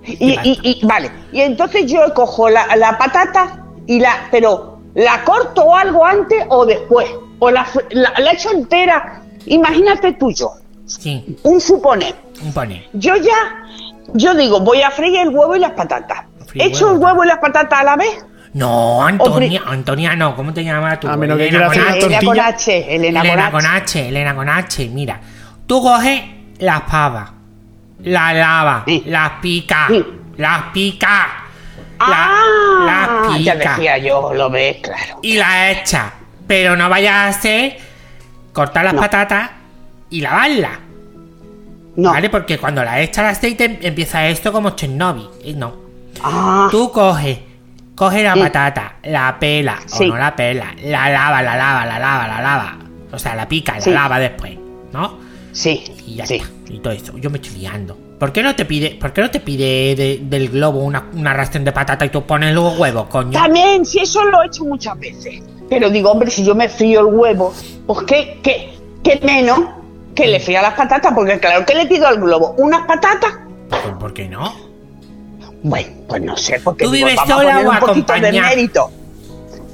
Y, 0.07 0.31
y- 0.43 0.59
y- 0.63 0.87
vale, 0.87 1.11
y 1.33 1.41
entonces 1.43 1.85
yo 1.91 2.01
cojo 2.15 2.49
la, 2.49 2.75
la 2.77 2.97
patata 2.97 3.67
y 3.87 4.01
la, 4.01 4.27
pero 4.31 4.79
la 4.95 5.23
corto 5.25 5.75
algo 5.75 6.03
antes 6.05 6.45
o 6.49 6.65
después, 6.65 7.07
o 7.39 7.51
la, 7.51 7.67
la, 7.91 8.15
la 8.19 8.33
echo 8.33 8.51
entera. 8.53 9.23
Imagínate 9.45 10.13
tú 10.15 10.31
yo, 10.31 10.53
Sí, 10.87 11.37
un 11.43 11.61
suponer. 11.61 12.15
un 12.43 12.53
pone. 12.55 12.87
Yo 12.95 13.17
ya, 13.17 13.67
yo 14.15 14.33
digo, 14.35 14.61
voy 14.61 14.81
a 14.81 14.91
freír 14.91 15.19
el 15.19 15.29
huevo 15.29 15.55
y 15.57 15.59
las 15.59 15.73
patatas. 15.73 16.25
Freír 16.49 16.67
¿Echo 16.69 16.87
el 16.91 16.93
huevo. 16.99 17.05
huevo 17.07 17.25
y 17.25 17.29
las 17.29 17.39
patatas 17.39 17.81
a 17.81 17.85
la 17.85 17.97
vez? 17.97 18.25
No, 18.55 19.05
Antonia, 19.07 19.63
Antonia 19.67 20.17
no. 20.17 20.35
¿Cómo 20.35 20.53
te 20.55 20.65
llamas 20.65 20.99
tú? 20.99 21.09
A 21.09 21.17
menos 21.17 21.37
que 21.37 21.49
Elena 21.49 21.69
quiera 21.69 21.85
con 21.85 21.97
hacer 21.97 22.05
Elena 22.13 22.25
con. 22.25 22.41
H, 22.41 22.95
Elena, 22.97 23.21
Elena 23.21 23.51
con 23.51 23.61
con 23.63 23.71
H. 23.71 24.09
Elena 24.09 24.35
con 24.35 24.49
H, 24.49 24.89
mira. 24.89 25.21
Tú 25.67 25.83
coges 25.83 26.23
las 26.59 26.81
pavas, 26.83 27.31
las 28.03 28.35
lavas, 28.35 28.83
Sí. 28.87 29.03
las 29.07 29.31
picas, 29.43 29.89
Sí. 29.89 30.05
las 30.39 30.63
picas, 30.73 31.27
Ah, 32.01 33.27
las 33.27 33.43
ya 33.45 33.53
picas 33.55 33.77
decía 33.77 33.99
yo, 33.99 34.33
lo 34.33 34.49
ves, 34.51 34.79
claro. 34.83 35.19
y 35.23 35.35
las 35.37 35.77
echas. 35.79 36.13
Pero 36.47 36.75
no 36.77 36.89
vayas 36.89 37.13
a 37.15 37.29
hacer 37.29 37.77
cortar 38.53 38.85
las 38.87 38.95
No. 38.95 39.01
patatas 39.01 39.51
y 40.09 40.21
lavarlas. 40.23 40.79
No. 41.97 42.13
¿Vale? 42.13 42.31
Porque 42.31 42.57
cuando 42.59 42.83
la 42.85 43.01
echas 43.01 43.19
al 43.19 43.27
aceite 43.33 43.79
empieza 43.83 44.27
esto 44.29 44.53
como 44.53 44.71
Chernobyl. 44.71 45.29
Y 45.45 45.55
no. 45.55 45.88
Ah, 46.23 46.69
Tú 46.71 46.91
coges, 46.93 47.39
coges 47.95 48.23
la 48.23 48.35
Sí. 48.35 48.41
patata, 48.41 48.97
la 49.05 49.37
pela 49.39 49.79
Sí. 49.87 50.05
o 50.05 50.09
no 50.09 50.17
la 50.19 50.35
pela, 50.37 50.75
la 50.83 51.11
lava, 51.11 51.43
la 51.43 51.57
lava, 51.57 51.87
la 51.87 51.99
lava, 51.99 52.29
la 52.29 52.41
lava. 52.43 52.79
O 53.13 53.19
sea, 53.19 53.35
la 53.35 53.49
pica, 53.49 53.81
Sí. 53.81 53.91
la 53.91 54.03
lava 54.03 54.19
después, 54.19 54.57
¿no? 54.93 55.19
sí, 55.53 55.83
Y 56.07 56.15
ya 56.17 56.25
está. 56.25 56.37
Y 56.69 56.79
todo 56.79 56.93
eso. 56.93 57.17
Yo 57.19 57.31
me 57.31 57.39
estoy 57.39 57.59
liando. 57.59 57.97
¿Por 58.19 58.33
qué 58.33 58.43
no 58.43 58.55
te 58.55 58.65
pide, 58.65 58.91
por 59.01 59.13
qué 59.13 59.21
no 59.23 59.31
te 59.31 59.41
pide 59.41 59.95
de- 59.97 60.21
del 60.23 60.49
globo 60.51 60.81
una, 60.81 61.07
una 61.15 61.33
ración 61.35 61.65
de 61.65 61.73
patata 61.73 62.05
y 62.05 62.09
tú 62.11 62.25
pones 62.25 62.55
los 62.55 62.79
huevos, 62.79 63.07
coño? 63.09 63.31
También, 63.33 63.85
si 63.87 64.01
eso 64.01 64.25
lo 64.25 64.43
he 64.43 64.47
hecho 64.47 64.65
muchas 64.65 64.99
veces. 64.99 65.43
Pero 65.69 65.91
digo, 65.91 66.11
hombre, 66.13 66.31
si 66.31 66.45
yo 66.45 66.55
me 66.55 66.69
frío 66.69 67.01
el 67.01 67.07
huevo, 67.15 67.53
pues 67.87 68.01
qué, 68.07 68.41
qué, 68.43 68.75
qué 69.03 69.21
menos 69.25 69.59
que 70.15 70.27
le 70.27 70.41
fría 70.41 70.63
las 70.63 70.75
patatas, 70.75 71.13
porque 71.15 71.39
claro 71.39 71.65
que 71.65 71.75
le 71.75 71.87
pido 71.87 72.07
al 72.09 72.19
globo 72.21 72.55
unas 72.59 72.87
patatas. 72.87 73.33
¿Por, 73.69 73.99
por 73.99 74.15
qué 74.15 74.29
no? 74.29 74.53
Bueno, 75.63 75.89
pues 76.09 76.23
no 76.23 76.37
sé, 76.37 76.61
porque 76.63 76.85
¿Tú 76.85 76.93
digo, 76.93 77.07
vives 77.07 77.17
vamos 77.17 77.33
a 77.33 77.37
poner 77.37 77.67
o 77.67 77.71
un 77.71 77.79
poquito 77.79 78.13
de 78.13 78.33
mérito. 78.33 78.91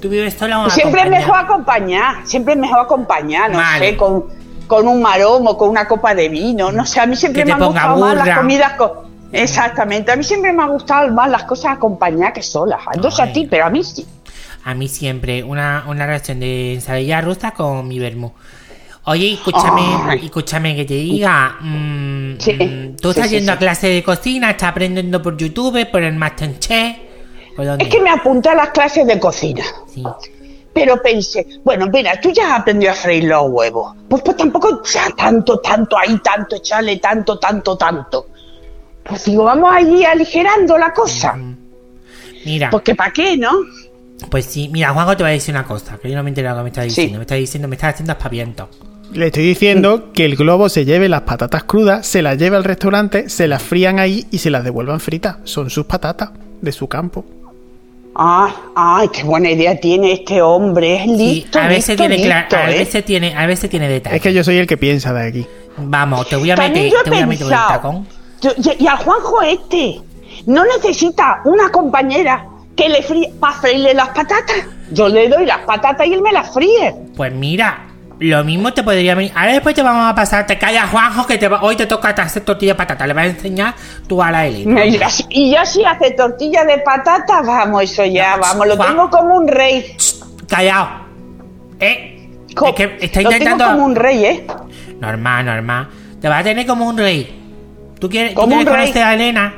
¿Tú 0.00 0.08
vives 0.08 0.34
sola 0.34 0.60
o 0.60 0.70
Siempre 0.70 1.02
es 1.02 1.10
mejor 1.10 1.36
acompañar, 1.36 2.26
siempre 2.26 2.54
es 2.54 2.60
mejor 2.60 2.80
acompañar, 2.80 3.50
no 3.50 3.58
Vale. 3.58 3.90
sé, 3.90 3.96
con, 3.96 4.24
con 4.66 4.86
un 4.88 5.00
maromo, 5.00 5.56
con 5.56 5.70
una 5.70 5.86
copa 5.86 6.14
de 6.14 6.28
vino, 6.28 6.70
no 6.72 6.84
sé, 6.84 7.00
a 7.00 7.06
mí 7.06 7.16
siempre 7.16 7.44
me 7.44 7.52
han 7.52 7.60
gustado 7.60 7.98
más 7.98 8.16
las 8.16 8.38
comidas 8.38 8.72
con... 8.74 8.90
Exactamente, 9.32 10.12
a 10.12 10.16
mí 10.16 10.22
siempre 10.22 10.52
me 10.52 10.62
han 10.62 10.70
gustado 10.70 11.10
más 11.12 11.28
las 11.28 11.42
cosas 11.44 11.72
acompañadas 11.72 12.34
que 12.34 12.42
solas. 12.42 12.80
Sé 13.10 13.22
a 13.22 13.32
ti, 13.32 13.48
pero 13.50 13.66
a 13.66 13.70
mí 13.70 13.82
sí. 13.82 14.06
A 14.62 14.74
mí 14.74 14.88
siempre 14.88 15.42
una, 15.42 15.84
una 15.88 16.06
ración 16.06 16.40
de 16.40 16.74
ensalada 16.74 17.20
rusa 17.20 17.50
con 17.50 17.86
mi 17.88 17.98
vermú. 17.98 18.32
Oye, 19.06 19.34
escúchame, 19.34 19.82
Ay. 20.08 20.20
escúchame 20.24 20.74
que 20.76 20.84
te 20.84 20.94
diga. 20.94 21.56
mm, 21.60 22.36
Sí, 22.38 22.52
mm, 22.54 22.96
¿Tú 22.96 23.10
estás 23.10 23.28
sí, 23.28 23.36
yendo 23.36 23.52
sí. 23.52 23.56
a 23.56 23.58
clase 23.58 23.88
de 23.88 24.02
cocina? 24.02 24.50
¿Estás 24.50 24.70
aprendiendo 24.70 25.20
por 25.22 25.36
YouTube, 25.36 25.86
por 25.90 26.02
el 26.02 26.14
Masterchef? 26.16 26.96
¿Por 27.54 27.66
dónde? 27.66 27.84
Es 27.84 27.90
que 27.90 28.00
me 28.00 28.10
apunté 28.10 28.48
a 28.48 28.54
las 28.54 28.70
clases 28.70 29.06
de 29.06 29.20
cocina. 29.20 29.62
Sí. 29.92 30.02
Pero 30.72 31.00
pensé, 31.02 31.46
bueno, 31.62 31.86
mira, 31.92 32.20
tú 32.20 32.30
ya 32.32 32.54
has 32.54 32.60
aprendido 32.62 32.90
a 32.92 32.94
freír 32.96 33.24
los 33.24 33.44
huevos. 33.48 33.94
Pues, 34.08 34.22
pues 34.22 34.36
tampoco 34.36 34.80
sea 34.84 35.08
tanto, 35.16 35.58
tanto, 35.60 35.96
ahí 35.96 36.18
tanto, 36.18 36.56
echarle 36.56 36.96
tanto, 36.96 37.38
tanto, 37.38 37.76
tanto. 37.76 38.26
Pues 39.04 39.24
digo, 39.26 39.44
vamos 39.44 39.70
allí 39.72 40.04
aligerando 40.04 40.76
la 40.78 40.92
cosa. 40.92 41.38
Mira, 42.44 42.70
Porque 42.70 42.94
¿para 42.94 43.12
qué, 43.12 43.36
no? 43.36 43.50
pues 44.30 44.46
sí, 44.46 44.68
mira, 44.72 44.92
Juanjo 44.92 45.16
te 45.16 45.22
va 45.22 45.28
a 45.28 45.32
decir 45.32 45.54
una 45.54 45.64
cosa, 45.64 45.98
que 45.98 46.08
yo 46.10 46.16
no 46.16 46.22
me 46.22 46.30
entero 46.30 46.50
lo 46.50 46.56
que 46.56 46.62
me 46.62 46.68
está 46.70 46.82
diciendo. 46.82 47.18
Me 47.18 47.22
está 47.22 47.34
diciendo, 47.36 47.68
me 47.68 47.76
está 47.76 47.88
haciendo 47.88 48.12
aspavientos. 48.12 48.68
Le 49.14 49.26
estoy 49.26 49.44
diciendo 49.44 50.12
que 50.12 50.24
el 50.24 50.34
globo 50.34 50.68
se 50.68 50.84
lleve 50.84 51.08
las 51.08 51.22
patatas 51.22 51.62
crudas, 51.62 52.04
se 52.04 52.20
las 52.20 52.36
lleve 52.36 52.56
al 52.56 52.64
restaurante, 52.64 53.28
se 53.28 53.46
las 53.46 53.62
frían 53.62 54.00
ahí 54.00 54.26
y 54.32 54.38
se 54.38 54.50
las 54.50 54.64
devuelvan 54.64 54.98
fritas. 54.98 55.36
Son 55.44 55.70
sus 55.70 55.86
patatas 55.86 56.30
de 56.60 56.72
su 56.72 56.88
campo. 56.88 57.24
Ay, 58.16 58.52
ay, 58.74 59.08
qué 59.12 59.22
buena 59.22 59.50
idea 59.50 59.78
tiene 59.78 60.12
este 60.12 60.42
hombre. 60.42 60.96
Es 60.96 61.02
Sí, 61.04 61.16
listo, 61.16 61.60
a 61.60 61.68
veces 61.68 61.88
listo, 61.90 62.02
tiene 62.08 62.16
listo, 62.16 62.56
a 62.56 62.70
¿eh? 62.70 62.78
veces 62.78 63.04
tiene, 63.04 63.34
a 63.36 63.46
veces 63.46 63.70
tiene 63.70 63.88
detalles. 63.88 64.16
Es 64.16 64.22
que 64.22 64.32
yo 64.32 64.42
soy 64.42 64.56
el 64.58 64.66
que 64.66 64.76
piensa 64.76 65.12
de 65.12 65.28
aquí. 65.28 65.46
Vamos, 65.76 66.28
te 66.28 66.34
voy 66.34 66.50
a 66.50 66.56
También 66.56 66.86
meter, 66.86 66.98
yo 66.98 67.04
te 67.04 67.10
voy 67.10 67.20
a 67.20 67.26
meter 67.26 67.46
el 67.46 67.52
tacón. 67.52 68.06
Y, 68.42 68.84
y 68.84 68.86
al 68.88 68.98
Juanjo 68.98 69.42
este 69.42 70.00
no 70.46 70.64
necesita 70.64 71.40
una 71.44 71.70
compañera 71.70 72.48
que 72.76 72.88
le 72.88 73.00
fríe 73.02 73.32
para 73.38 73.54
freírle 73.54 73.94
las 73.94 74.08
patatas. 74.08 74.56
Yo 74.90 75.08
le 75.08 75.28
doy 75.28 75.46
las 75.46 75.60
patatas 75.60 76.04
y 76.06 76.14
él 76.14 76.22
me 76.22 76.32
las 76.32 76.52
fríe. 76.52 76.94
Pues 77.16 77.32
mira, 77.32 77.83
lo 78.20 78.44
mismo 78.44 78.72
te 78.72 78.82
podría 78.82 79.14
venir. 79.14 79.32
Ahora 79.34 79.52
después 79.52 79.74
te 79.74 79.82
vamos 79.82 80.10
a 80.10 80.14
pasar, 80.14 80.46
te 80.46 80.56
callas 80.58 80.88
Juanjo, 80.90 81.26
que 81.26 81.36
te 81.38 81.48
va- 81.48 81.62
hoy 81.62 81.76
te 81.76 81.86
toca 81.86 82.10
hacer 82.10 82.44
tortilla 82.44 82.72
de 82.72 82.76
patata. 82.76 83.06
Le 83.06 83.12
vas 83.12 83.24
a 83.24 83.28
enseñar 83.28 83.74
tú 84.06 84.22
a 84.22 84.30
la 84.30 84.46
Elena. 84.46 84.84
Y 84.84 84.98
si- 85.10 85.24
y 85.30 85.54
si 85.64 85.84
hace 85.84 86.12
tortilla 86.12 86.64
de 86.64 86.78
patatas, 86.78 87.44
vamos, 87.46 87.82
eso 87.82 88.04
ya, 88.04 88.36
vamos, 88.36 88.66
lo 88.66 88.76
Juan- 88.76 88.88
tengo 88.90 89.10
como 89.10 89.34
un 89.36 89.48
rey. 89.48 89.96
Callao. 90.48 90.88
Eh. 91.80 92.10
Co- 92.54 92.68
Es 92.68 92.74
que 92.74 92.96
está 93.00 93.20
lo 93.22 93.30
tengo 93.30 93.42
intentando. 93.44 93.64
como 93.74 93.84
un 93.86 93.96
rey, 93.96 94.24
¿eh? 94.24 94.46
Normal, 95.00 95.44
normal. 95.46 95.88
Te 96.20 96.28
vas 96.28 96.40
a 96.40 96.44
tener 96.44 96.66
como 96.66 96.86
un 96.86 96.96
rey. 96.96 97.40
¿Tú 97.98 98.08
quieres, 98.08 98.32
tú 98.34 98.40
Como 98.40 98.56
quieres 98.56 98.66
un 98.68 98.72
rey. 98.74 98.82
conocer 98.84 99.02
a 99.02 99.14
Elena? 99.14 99.54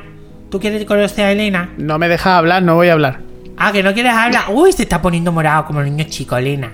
¿Tú 0.49 0.59
quieres 0.59 0.83
conocer 0.85 1.25
a 1.25 1.31
Elena? 1.31 1.69
No 1.77 1.99
me 1.99 2.07
dejas 2.07 2.33
hablar, 2.33 2.63
no 2.63 2.75
voy 2.75 2.89
a 2.89 2.93
hablar. 2.93 3.19
Ah, 3.57 3.71
que 3.71 3.83
no 3.83 3.93
quieres 3.93 4.13
hablar. 4.13 4.45
Uy, 4.49 4.71
se 4.73 4.83
está 4.83 5.01
poniendo 5.01 5.31
morado 5.31 5.65
como 5.65 5.81
niño 5.83 6.05
chico, 6.09 6.35
Elena. 6.37 6.71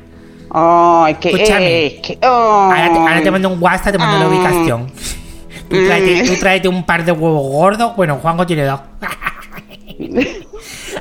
Ay, 0.53 1.15
que, 1.15 1.29
Escúchame. 1.31 1.85
eh, 1.85 2.01
que- 2.01 2.17
Ahora 2.21 2.89
te, 2.93 2.99
ahora 2.99 3.19
te 3.21 3.25
ay. 3.25 3.31
mando 3.31 3.49
un 3.49 3.61
WhatsApp, 3.63 3.91
te 3.93 3.97
mando 3.97 4.19
la 4.19 4.25
Ah. 4.25 4.27
ubicación. 4.27 4.91
Tú 5.69 5.85
tráete, 5.87 6.23
tú 6.27 6.35
tráete 6.39 6.67
un 6.67 6.83
par 6.85 7.03
de 7.03 7.11
huevos 7.11 7.47
gordos. 7.51 7.95
Bueno, 7.95 8.17
Juanjo 8.21 8.45
tiene 8.45 8.65
dos. 8.65 8.79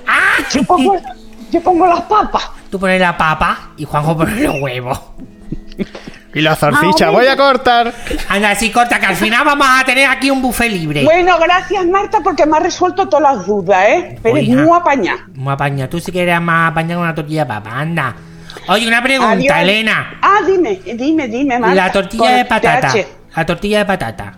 ¡Ah! 0.06 0.42
Yo 0.52 0.62
pongo, 0.64 0.96
yo 1.50 1.60
pongo 1.60 1.86
las 1.86 2.00
papas. 2.02 2.50
Tú 2.70 2.78
pones 2.78 3.00
la 3.00 3.16
papa 3.16 3.70
y 3.76 3.84
Juanjo 3.84 4.16
pone 4.16 4.40
los 4.40 4.60
huevos. 4.60 5.00
Y 6.34 6.40
la 6.40 6.56
zarcicha, 6.56 7.08
Ah, 7.08 7.10
voy 7.10 7.26
a 7.26 7.36
cortar. 7.36 7.92
Anda, 8.30 8.50
así 8.52 8.70
corta, 8.70 8.98
que 8.98 9.04
al 9.06 9.16
final 9.16 9.44
vamos 9.44 9.66
a 9.68 9.84
tener 9.84 10.08
aquí 10.08 10.30
un 10.30 10.40
buffet 10.40 10.70
libre. 10.70 11.04
Bueno, 11.04 11.38
gracias 11.38 11.84
Marta 11.86 12.20
porque 12.24 12.46
me 12.46 12.56
has 12.56 12.62
resuelto 12.62 13.06
todas 13.08 13.36
las 13.36 13.46
dudas, 13.46 13.84
¿eh? 13.86 14.18
Eres 14.24 14.48
Oiga. 14.48 14.62
muy 14.62 14.78
apañada. 14.78 15.26
Muy 15.34 15.52
apaña. 15.52 15.90
Tú 15.90 16.00
sí 16.00 16.10
que 16.10 16.22
eres 16.22 16.40
más 16.40 16.70
apaña 16.72 16.94
con 16.94 17.04
una 17.04 17.14
tortilla 17.14 17.44
de 17.44 17.48
papa. 17.48 17.70
Anda. 17.78 18.16
Oye, 18.68 18.86
una 18.88 19.02
pregunta, 19.02 19.32
Adiós. 19.32 19.56
Elena. 19.58 20.18
Ah, 20.22 20.38
dime, 20.46 20.80
dime, 20.94 21.28
dime, 21.28 21.58
Marta. 21.58 21.74
La 21.74 21.92
tortilla 21.92 22.24
Con 22.24 22.34
de 22.36 22.44
patata. 22.44 22.92
TH. 22.92 23.06
La 23.36 23.46
tortilla 23.46 23.78
de 23.78 23.84
patata. 23.86 24.34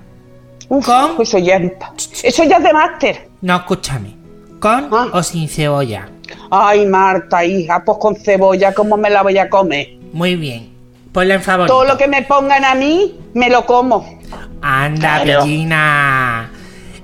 Uf, 0.68 0.84
¿Con? 0.86 1.20
Eso 1.22 1.38
ya, 1.38 1.56
es- 1.56 2.24
eso 2.24 2.44
ya 2.44 2.56
es 2.56 2.62
de 2.64 2.72
máster. 2.72 3.28
No, 3.42 3.56
escúchame. 3.56 4.16
¿Con 4.60 4.88
Ah. 4.92 5.08
o 5.12 5.22
sin 5.22 5.48
cebolla? 5.48 6.08
Ay, 6.50 6.86
Marta, 6.86 7.44
hija, 7.44 7.82
pues 7.84 7.98
con 8.00 8.16
cebolla, 8.16 8.72
¿cómo 8.72 8.96
me 8.96 9.10
la 9.10 9.22
voy 9.22 9.36
a 9.38 9.48
comer? 9.50 9.88
Muy 10.12 10.36
bien. 10.36 10.72
Ponla 11.12 11.34
en 11.34 11.42
favorito. 11.42 11.72
Todo 11.74 11.84
lo 11.84 11.96
que 11.98 12.08
me 12.08 12.22
pongan 12.22 12.64
a 12.64 12.74
mí, 12.74 13.14
me 13.34 13.50
lo 13.50 13.66
como. 13.66 14.18
Anda, 14.62 15.22
Claro. 15.22 15.44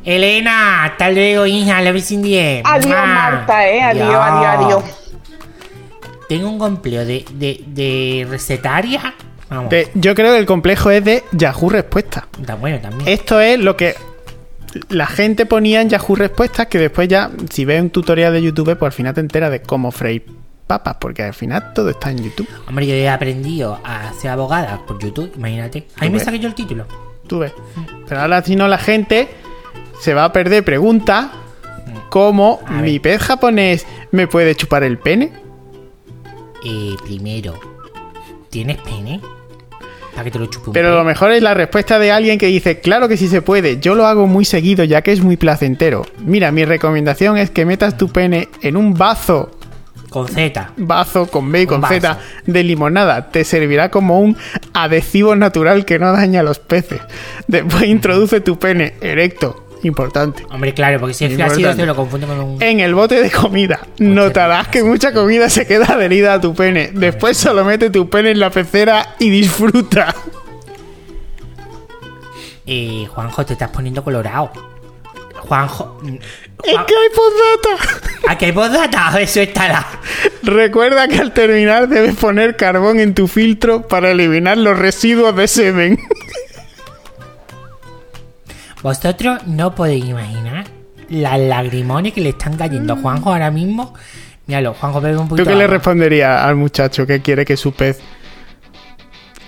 Elena, 0.05 0.85
hasta 0.85 1.11
luego, 1.11 1.47
hija. 1.47 1.81
La 1.83 1.93
ves 1.93 2.11
en 2.11 2.23
10. 2.23 2.63
Adiós. 2.65 2.89
Marta, 2.97 3.69
¿eh? 3.69 3.83
Adiós, 3.83 4.15
adiós, 4.15 4.47
adiós. 4.65 4.85
Tengo 6.31 6.49
un 6.49 6.59
complejo 6.61 7.05
de, 7.05 7.25
de, 7.35 7.61
de 7.67 8.27
recetaria. 8.31 9.15
Vamos. 9.49 9.69
De- 9.69 9.91
yo 9.95 10.15
creo 10.15 10.33
que 10.33 10.39
el 10.39 10.47
complejo 10.47 10.91
es 10.93 11.05
de 11.05 11.25
Yahoo 11.33 11.69
Respuestas. 11.71 12.23
Está 12.41 12.55
bueno 12.55 12.79
también. 12.81 13.09
Esto 13.09 13.41
es 13.41 13.59
lo 13.59 13.77
que 13.77 13.97
la 14.91 15.07
gente 15.09 15.45
ponía 15.45 15.81
en 15.83 15.89
Yahoo 15.89 16.15
Respuestas, 16.15 16.69
que 16.69 16.79
después 16.79 17.09
ya, 17.09 17.33
si 17.51 17.65
ves 17.65 17.83
un 17.83 17.91
tutorial 17.91 18.33
de 18.33 18.43
YouTube, 18.43 18.77
pues 18.79 18.91
al 18.91 18.93
final 18.93 19.13
te 19.13 19.21
enteras 19.21 19.51
de 19.51 19.61
cómo 19.61 19.91
freír 19.91 20.25
papas, 20.69 20.99
porque 21.01 21.25
al 21.25 21.35
final 21.35 21.73
todo 21.75 21.91
está 21.91 22.13
en 22.13 22.23
YouTube. 22.23 22.47
Hombre, 22.69 22.87
yo 22.87 22.95
he 22.95 23.09
aprendido 23.09 23.81
a 23.83 24.13
ser 24.13 24.31
abogada 24.31 24.81
por 24.87 25.01
YouTube, 25.01 25.33
imagínate. 25.37 25.89
Ahí 25.99 26.11
me 26.11 26.21
saqué 26.21 26.39
yo 26.39 26.47
el 26.47 26.55
título. 26.55 26.87
Tú 27.27 27.41
ves. 27.41 27.53
Pero 28.09 28.21
ahora 28.21 28.41
si 28.45 28.55
no 28.55 28.69
la 28.69 28.79
gente 28.79 29.29
se 30.01 30.15
va 30.15 30.23
a 30.27 30.33
perder 30.33 30.65
preguntas 30.65 31.27
como 32.09 32.61
A 32.67 32.75
ver. 32.75 32.83
¿mi 32.83 32.99
pez 33.01 33.21
japonés 33.21 33.85
me 34.13 34.29
puede 34.29 34.55
chupar 34.55 34.85
el 34.85 34.97
pene? 34.99 35.33
Eh, 36.65 36.95
primero, 37.05 37.59
¿tienes 38.51 38.77
pene? 38.79 39.21
Para 40.13 40.25
que 40.25 40.31
te 40.33 40.39
lo 40.39 40.47
chupe 40.47 40.69
un 40.69 40.73
Pero 40.75 40.89
pene. 40.89 40.99
lo 40.99 41.05
mejor 41.05 41.33
es 41.33 41.43
la 41.43 41.55
respuesta 41.55 41.99
de 41.99 42.11
alguien 42.13 42.39
que 42.39 42.47
dice, 42.47 42.81
claro 42.81 43.09
que 43.09 43.17
sí 43.17 43.29
se 43.29 43.43
puede, 43.43 43.79
yo 43.81 43.95
lo 43.95 44.07
hago 44.07 44.27
muy 44.27 44.45
seguido 44.45 44.85
ya 44.85 45.03
que 45.03 45.13
es 45.13 45.23
muy 45.23 45.37
placentero. 45.37 46.05
Mira, 46.19 46.53
mi 46.53 46.65
recomendación 46.65 47.39
es 47.39 47.51
que 47.51 47.65
metas 47.65 47.97
tu 47.97 48.09
pene 48.09 48.49
en 48.61 48.77
un 48.77 48.93
bazo, 48.95 49.53
Con 50.11 50.27
Z. 50.29 50.73
bazo 50.77 51.27
con 51.29 51.51
B 51.53 51.63
y 51.63 51.67
con. 51.67 51.83
Z 51.87 52.19
de 52.45 52.63
limonada. 52.65 53.31
Te 53.31 53.45
servirá 53.45 53.91
como 53.91 54.21
un 54.21 54.37
adhesivo 54.75 55.37
natural 55.37 55.85
que 55.85 55.99
no 56.01 56.13
daña 56.13 56.41
a 56.41 56.43
los 56.43 56.59
peces. 56.59 57.01
Después 57.47 57.85
introduce 57.85 58.41
tu 58.41 58.59
pene 58.59 58.95
erecto, 59.01 59.70
importante. 59.83 60.45
Hombre, 60.51 60.75
claro, 60.75 60.99
porque 61.01 61.15
si 61.15 61.25
es 61.25 61.35
flácido 61.35 61.73
se 61.75 61.87
lo 61.87 61.95
confundo 61.97 62.27
con 62.27 62.41
un... 62.41 62.63
En 62.63 62.81
el 62.81 62.95
bote 62.95 63.23
de 63.23 63.31
comida. 63.31 63.81
Notarás 63.99 64.69
que 64.69 64.83
mucha 64.83 65.13
comida 65.13 65.49
se 65.49 65.67
queda 65.67 65.87
adherida 65.95 66.35
a 66.35 66.41
tu 66.41 66.55
pene. 66.55 66.91
Después 66.93 67.37
solo 67.37 67.65
mete 67.65 67.91
tu 67.91 68.09
pene 68.11 68.31
en 68.33 68.41
la 68.41 68.51
pecera 68.51 69.15
y 69.19 69.31
disfruta. 69.31 70.15
Eh, 72.67 73.07
Juanjo, 73.13 73.45
te 73.45 73.55
estás 73.55 73.71
poniendo 73.71 74.05
colorado. 74.05 74.51
Juanjo... 75.35 75.99
mm, 76.03 76.15
Es 76.63 76.73
Juan- 76.75 76.87
que 76.87 76.95
hay 76.95 77.09
postdata. 77.15 78.11
¿A 78.29 78.39
qué 78.39 78.53
postdata? 78.53 79.21
Eso 79.21 79.41
estará. 79.41 79.85
Recuerda 80.43 81.09
que 81.09 81.19
al 81.19 81.33
terminar 81.33 81.89
debes 81.89 82.15
poner 82.17 82.57
carbón 82.57 83.01
en 83.01 83.15
tu 83.15 83.27
filtro 83.27 83.89
para 83.89 84.11
eliminar 84.11 84.59
los 84.59 84.79
residuos 84.79 85.35
de 85.35 85.49
semen. 85.49 85.99
Vosotros 88.83 89.47
no 89.47 89.75
podéis 89.75 90.05
imaginar 90.07 90.65
las 91.09 91.39
lagrimones 91.39 92.13
que 92.13 92.21
le 92.21 92.31
están 92.31 92.57
cayendo 92.57 92.95
a 92.95 92.97
Juanjo 92.97 93.33
ahora 93.33 93.51
mismo. 93.51 93.95
Míralo, 94.47 94.75
Juanjo 94.75 95.01
bebe 95.01 95.19
un 95.19 95.25
¿Tú 95.25 95.31
poquito 95.31 95.45
qué 95.45 95.51
de 95.51 95.57
le 95.57 95.65
agua. 95.65 95.77
responderías 95.77 96.43
al 96.45 96.57
muchacho 96.57 97.07
que 97.07 97.21
quiere 97.21 97.45
que 97.45 97.57
su 97.57 97.73
pez 97.73 98.01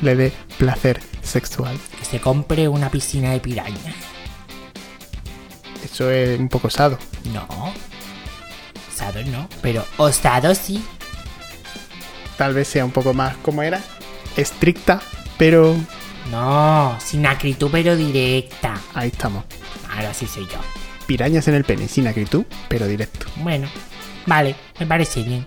le 0.00 0.16
dé 0.16 0.32
placer 0.58 1.00
sexual? 1.22 1.76
Que 1.98 2.04
se 2.04 2.20
compre 2.20 2.68
una 2.68 2.90
piscina 2.90 3.30
de 3.30 3.40
piraña. 3.40 3.94
Eso 5.84 6.10
es 6.10 6.38
un 6.38 6.48
poco 6.48 6.68
osado. 6.68 6.98
No. 7.32 7.46
Osado 8.92 9.22
no, 9.24 9.48
pero 9.62 9.84
osado 9.96 10.54
sí. 10.54 10.84
Tal 12.36 12.54
vez 12.54 12.68
sea 12.68 12.84
un 12.84 12.90
poco 12.92 13.14
más, 13.14 13.36
¿cómo 13.42 13.62
era? 13.62 13.80
Estricta, 14.36 15.00
pero 15.38 15.76
No, 16.30 16.96
sin 17.04 17.26
acritud 17.26 17.68
pero 17.70 17.96
directa. 17.96 18.80
ahí 18.94 19.08
estamos. 19.08 19.44
Ahora 19.90 20.14
sí 20.14 20.26
soy 20.26 20.44
yo. 20.46 20.58
Pirañas 21.06 21.48
en 21.48 21.54
el 21.54 21.64
pene, 21.64 21.88
sin 21.88 22.06
acritud, 22.06 22.44
pero 22.68 22.86
directo. 22.86 23.26
Bueno, 23.36 23.68
vale, 24.26 24.54
me 24.78 24.86
parece 24.86 25.22
bien. 25.22 25.46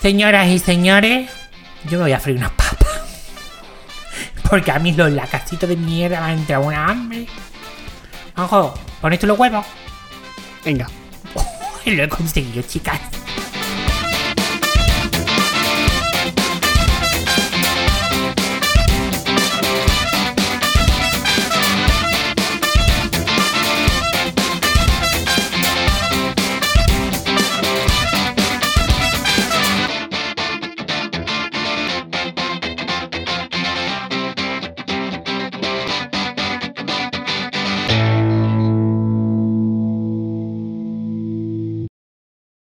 Señoras 0.00 0.48
y 0.48 0.58
señores, 0.58 1.30
yo 1.84 1.98
me 1.98 2.04
voy 2.04 2.12
a 2.12 2.20
freír 2.20 2.38
unas 2.38 2.50
papas. 2.52 2.88
Porque 4.50 4.70
a 4.70 4.78
mí 4.78 4.92
los 4.92 5.10
lacasitos 5.12 5.68
de 5.68 5.76
mierda 5.76 6.20
me 6.20 6.32
han 6.32 6.38
entrado 6.38 6.64
una 6.66 6.86
hambre. 6.86 7.26
Ojo, 8.36 8.74
pon 9.00 9.12
esto 9.12 9.26
los 9.26 9.38
huevos. 9.38 9.64
Venga. 10.64 10.88
Lo 11.86 12.02
he 12.02 12.08
conseguido, 12.08 12.62
chicas. 12.62 13.00